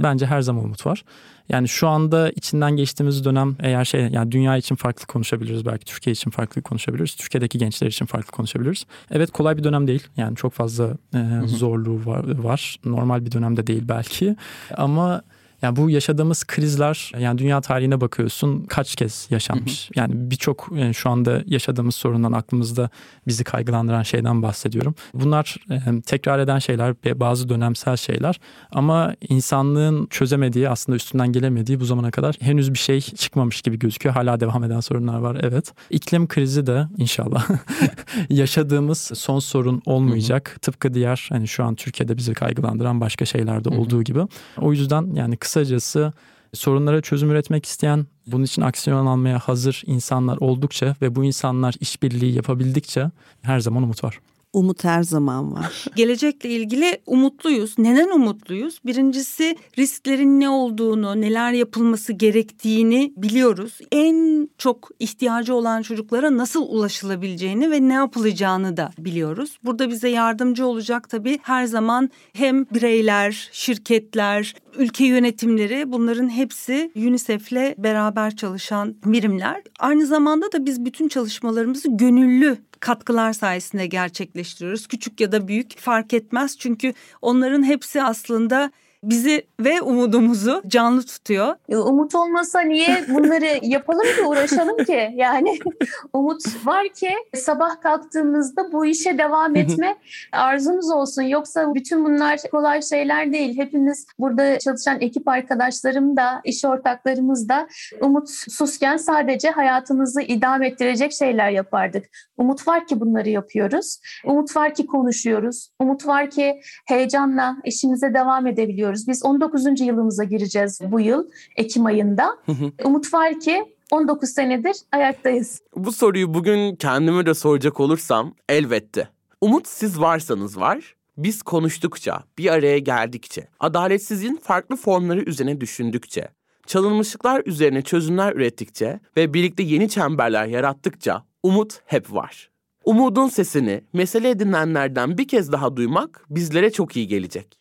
bence 0.04 0.26
her 0.26 0.42
zaman 0.42 0.64
umut 0.64 0.86
var. 0.86 1.04
Yani 1.50 1.68
şu 1.68 1.88
anda 1.88 2.30
içinden 2.30 2.76
geçtiğimiz 2.76 3.26
dönem 3.26 3.56
eğer 3.60 3.86
şey 3.86 4.08
yani 4.08 4.32
dünya 4.32 4.58
için 4.58 4.76
farklı 4.76 5.06
konuşabiliriz 5.06 5.66
belki 5.66 5.86
Türkiye 5.86 6.12
için 6.12 6.32
farklı 6.32 6.62
konuşabiliriz. 6.62 7.16
Türkiye'deki 7.16 7.58
gençler 7.58 7.88
için 7.88 8.06
farklı 8.06 8.32
konuşabiliriz. 8.32 8.86
Evet 9.12 9.32
kolay 9.32 9.58
bir 9.58 9.64
dönem 9.64 9.88
değil. 9.88 10.08
Yani 10.18 10.36
çok 10.36 10.54
fazla 10.54 10.98
e, 11.16 11.48
zorluğu 11.48 12.06
var, 12.06 12.44
var. 12.44 12.80
Normal 12.86 13.26
bir 13.26 13.32
dönemde 13.32 13.68
değil 13.68 13.84
belki. 13.88 14.36
Ama 14.78 15.22
yani 15.62 15.76
bu 15.76 15.90
yaşadığımız 15.90 16.44
krizler 16.44 17.12
yani 17.20 17.38
dünya 17.38 17.62
tarihine 17.62 18.02
bakıyorsun 18.02 18.66
kaç 18.66 18.96
kez 18.96 19.28
yaşanmış. 19.30 19.90
Yani 19.96 20.14
birçok 20.16 20.70
yani 20.76 20.94
şu 20.94 21.10
anda 21.10 21.44
yaşadığımız 21.46 21.96
sorundan 21.96 22.32
aklımızda 22.32 22.90
bizi 23.28 23.44
kaygılandıran 23.44 24.04
şeyden 24.04 24.42
bahsediyorum. 24.42 24.96
Bunlar 25.14 25.56
e, 25.72 26.02
tekrar 26.02 26.40
eden 26.40 26.60
şeyler 26.60 26.96
ve 27.06 27.20
bazı 27.20 27.50
dönemsel 27.50 27.98
şeyler 27.98 28.40
ama 28.72 29.16
insanlığın 29.30 30.08
çözemediği 30.10 30.70
aslında 30.70 30.96
üstünden 30.96 31.32
gelemediği 31.32 31.80
bu 31.80 31.86
zamana 31.86 32.12
kadar 32.12 32.36
henüz 32.40 32.74
bir 32.74 32.80
şey 32.80 33.02
çıkmamış 33.02 33.62
gibi 33.62 33.80
gözüküyor. 33.80 34.16
Hala 34.16 34.40
devam 34.40 34.64
eden 34.64 34.80
sorunlar 34.80 35.20
var 35.20 35.38
evet. 35.42 35.74
İklim 35.90 36.28
krizi 36.28 36.68
de 36.68 36.88
inşallah 36.98 37.48
yaşadığımız 38.30 39.12
son 39.16 39.40
sorun 39.40 39.82
olmayacak. 39.86 40.58
Tıpkı 40.62 40.94
diğer 40.94 41.28
hani 41.30 41.48
şu 41.48 41.64
an 41.64 41.76
Türkiye'de 41.76 42.18
bizi 42.18 42.34
kaygılandıran 42.34 43.02
başka 43.02 43.26
şeylerde 43.26 43.70
olduğu 43.70 44.04
gibi. 44.04 44.20
O 44.58 44.74
yüzden 44.74 45.14
yani 45.16 45.38
kısacası 45.48 46.14
sorunlara 46.54 47.02
çözüm 47.02 47.32
üretmek 47.32 47.66
isteyen, 47.66 48.06
bunun 48.28 48.44
için 48.44 48.62
aksiyon 48.62 49.06
almaya 49.06 49.40
hazır 49.40 49.84
insanlar 49.86 50.38
oldukça 50.38 50.96
ve 51.02 51.16
bu 51.16 51.24
insanlar 51.24 51.76
işbirliği 51.80 52.34
yapabildikçe 52.36 53.12
her 53.42 53.60
zaman 53.60 53.84
umut 53.84 54.04
var. 54.04 54.20
Umut 54.58 54.84
her 54.84 55.04
zaman 55.04 55.54
var. 55.54 55.86
Gelecekle 55.96 56.50
ilgili 56.50 57.02
umutluyuz. 57.06 57.76
Neden 57.78 58.10
umutluyuz? 58.10 58.80
Birincisi 58.86 59.58
risklerin 59.78 60.40
ne 60.40 60.50
olduğunu, 60.50 61.22
neler 61.22 61.52
yapılması 61.52 62.14
gerektiğini 62.14 63.14
biliyoruz. 63.18 63.78
En 63.92 64.50
çok 64.58 64.90
ihtiyacı 65.00 65.56
olan 65.56 65.82
çocuklara 65.82 66.38
nasıl 66.38 66.68
ulaşılabileceğini 66.70 67.72
ve 67.72 67.88
ne 67.88 67.94
yapılacağını 67.94 68.78
da 68.78 68.92
biliyoruz. 68.98 69.58
Burada 69.64 69.90
bize 69.90 70.10
yardımcı 70.10 70.66
olacak 70.66 71.10
tabii 71.10 71.40
her 71.42 71.66
zaman 71.66 72.10
hem 72.34 72.66
bireyler, 72.66 73.50
şirketler, 73.52 74.56
ülke 74.78 75.06
yönetimleri 75.06 75.92
bunların 75.92 76.30
hepsi 76.30 76.92
UNICEF'le 76.96 77.78
beraber 77.78 78.36
çalışan 78.36 78.96
birimler. 79.06 79.62
Aynı 79.80 80.06
zamanda 80.06 80.52
da 80.52 80.66
biz 80.66 80.86
bütün 80.86 81.08
çalışmalarımızı 81.08 81.90
gönüllü 81.92 82.58
katkılar 82.80 83.34
sayesinde 83.34 83.88
gerçekleştiriyoruz. 83.88 84.47
Küçük 84.88 85.22
ya 85.22 85.32
da 85.32 85.48
büyük 85.48 85.78
fark 85.78 86.14
etmez. 86.14 86.58
Çünkü 86.58 86.94
onların 87.22 87.64
hepsi 87.64 88.04
aslında 88.04 88.72
bizi 89.10 89.48
ve 89.60 89.82
umudumuzu 89.82 90.62
canlı 90.68 91.04
tutuyor. 91.04 91.56
Umut 91.70 92.16
olmasa 92.16 92.62
niye 92.62 93.06
bunları 93.10 93.60
yapalım 93.62 94.04
ki 94.04 94.24
uğraşalım 94.26 94.86
ki? 94.86 95.12
Yani 95.16 95.60
umut 96.14 96.66
var 96.66 96.90
ki 96.90 97.10
sabah 97.36 97.82
kalktığımızda 97.82 98.72
bu 98.72 98.86
işe 98.86 99.18
devam 99.18 99.56
etme 99.56 99.96
arzumuz 100.32 100.92
olsun. 100.92 101.22
Yoksa 101.22 101.74
bütün 101.74 102.06
bunlar 102.06 102.40
kolay 102.52 102.82
şeyler 102.82 103.34
değil. 103.34 103.58
Hepimiz 103.58 104.06
burada 104.20 104.60
çalışan 104.60 105.02
ekip 105.02 105.28
arkadaşlarım 105.28 106.18
da, 106.18 106.42
iş 106.44 106.66
ortaklarımız 106.66 107.50
da 107.50 107.68
umutsuzken 108.02 108.98
sadece 108.98 109.50
hayatımızı 109.50 110.22
idame 110.22 110.68
ettirecek 110.68 111.14
şeyler 111.14 111.50
yapardık. 111.50 112.06
Umut 112.38 112.68
var 112.68 112.88
ki 112.88 113.00
bunları 113.00 113.30
yapıyoruz. 113.30 114.00
Umut 114.26 114.56
var 114.56 114.74
ki 114.74 114.86
konuşuyoruz. 114.86 115.70
Umut 115.80 116.08
var 116.08 116.30
ki 116.30 116.62
heyecanla 116.88 117.58
işimize 117.66 118.14
devam 118.14 118.48
edebiliyoruz. 118.48 118.97
Biz 119.08 119.26
19. 119.26 119.82
yılımıza 119.82 120.24
gireceğiz 120.24 120.80
bu 120.92 121.00
yıl 121.00 121.26
Ekim 121.56 121.86
ayında. 121.86 122.38
Umut 122.84 123.14
var 123.14 123.40
ki 123.40 123.64
19 123.92 124.30
senedir 124.30 124.76
ayaktayız. 124.92 125.62
Bu 125.76 125.92
soruyu 125.92 126.34
bugün 126.34 126.76
kendime 126.76 127.26
de 127.26 127.34
soracak 127.34 127.80
olursam 127.80 128.34
elbette. 128.50 129.08
Umut 129.42 129.68
siz 129.68 130.00
varsanız 130.00 130.60
var, 130.60 130.96
biz 131.18 131.42
konuştukça, 131.42 132.24
bir 132.38 132.54
araya 132.54 132.80
geldikçe, 132.80 133.48
adaletsizliğin 133.60 134.40
farklı 134.44 134.76
formları 134.76 135.22
üzerine 135.22 135.62
düşündükçe, 135.62 136.28
çalınmışlıklar 136.68 137.44
üzerine 137.46 137.82
çözümler 137.82 138.34
ürettikçe 138.34 139.00
ve 139.18 139.34
birlikte 139.34 139.64
yeni 139.64 139.90
çemberler 139.90 140.46
yarattıkça 140.46 141.24
umut 141.44 141.80
hep 141.86 142.14
var. 142.14 142.50
Umudun 142.86 143.28
sesini 143.28 143.82
mesele 143.94 144.30
edinenlerden 144.30 145.18
bir 145.18 145.28
kez 145.28 145.52
daha 145.52 145.76
duymak 145.76 146.26
bizlere 146.30 146.72
çok 146.72 146.98
iyi 146.98 147.08
gelecek. 147.08 147.57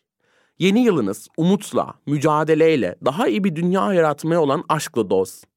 Yeni 0.59 0.83
yılınız 0.83 1.27
umutla, 1.37 1.93
mücadeleyle, 2.05 2.95
daha 3.05 3.27
iyi 3.27 3.43
bir 3.43 3.55
dünya 3.55 3.93
yaratmaya 3.93 4.41
olan 4.41 4.63
aşkla 4.69 5.09
dolsun. 5.09 5.49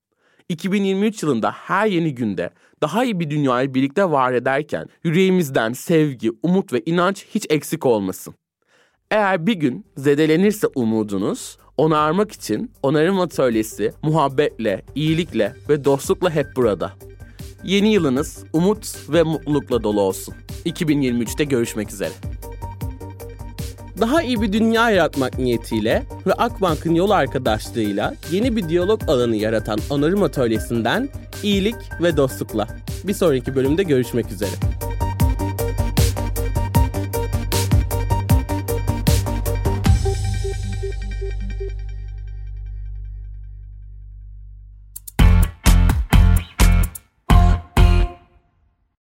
2023 0.49 1.23
yılında 1.23 1.51
her 1.51 1.87
yeni 1.87 2.15
günde 2.15 2.51
daha 2.83 3.05
iyi 3.05 3.21
bir 3.21 3.31
dünyayı 3.31 3.75
birlikte 3.75 4.11
var 4.11 4.33
ederken 4.33 4.87
yüreğimizden 5.05 5.73
sevgi, 5.73 6.33
umut 6.43 6.73
ve 6.73 6.83
inanç 6.87 7.27
hiç 7.35 7.47
eksik 7.51 7.87
olmasın. 7.87 8.35
Eğer 9.11 9.47
bir 9.47 9.55
gün 9.55 9.87
zedelenirse 9.97 10.67
umudunuz, 10.75 11.59
onarmak 11.77 12.33
için 12.33 12.73
onarım 12.83 13.21
atölyesi 13.21 13.93
muhabbetle, 14.03 14.83
iyilikle 14.95 15.55
ve 15.69 15.85
dostlukla 15.85 16.31
hep 16.31 16.47
burada. 16.57 16.93
Yeni 17.65 17.93
yılınız 17.93 18.45
umut 18.53 18.97
ve 19.09 19.23
mutlulukla 19.23 19.83
dolu 19.83 20.01
olsun. 20.01 20.35
2023'te 20.67 21.45
görüşmek 21.45 21.93
üzere. 21.93 22.13
Daha 24.01 24.23
iyi 24.23 24.43
bir 24.43 24.53
dünya 24.53 24.91
yaratmak 24.91 25.39
niyetiyle 25.39 26.03
ve 26.27 26.33
Akbank'ın 26.33 26.95
yol 26.95 27.11
arkadaşlığıyla 27.11 28.15
yeni 28.33 28.57
bir 28.57 28.69
diyalog 28.69 29.09
alanı 29.09 29.37
yaratan 29.37 29.79
onarım 29.91 30.23
atölyesinden 30.23 31.09
iyilik 31.43 31.77
ve 32.03 32.17
dostlukla. 32.17 32.69
Bir 33.05 33.15
sonraki 33.15 33.55
bölümde 33.55 33.83
görüşmek 33.83 34.33
üzere. 34.33 34.51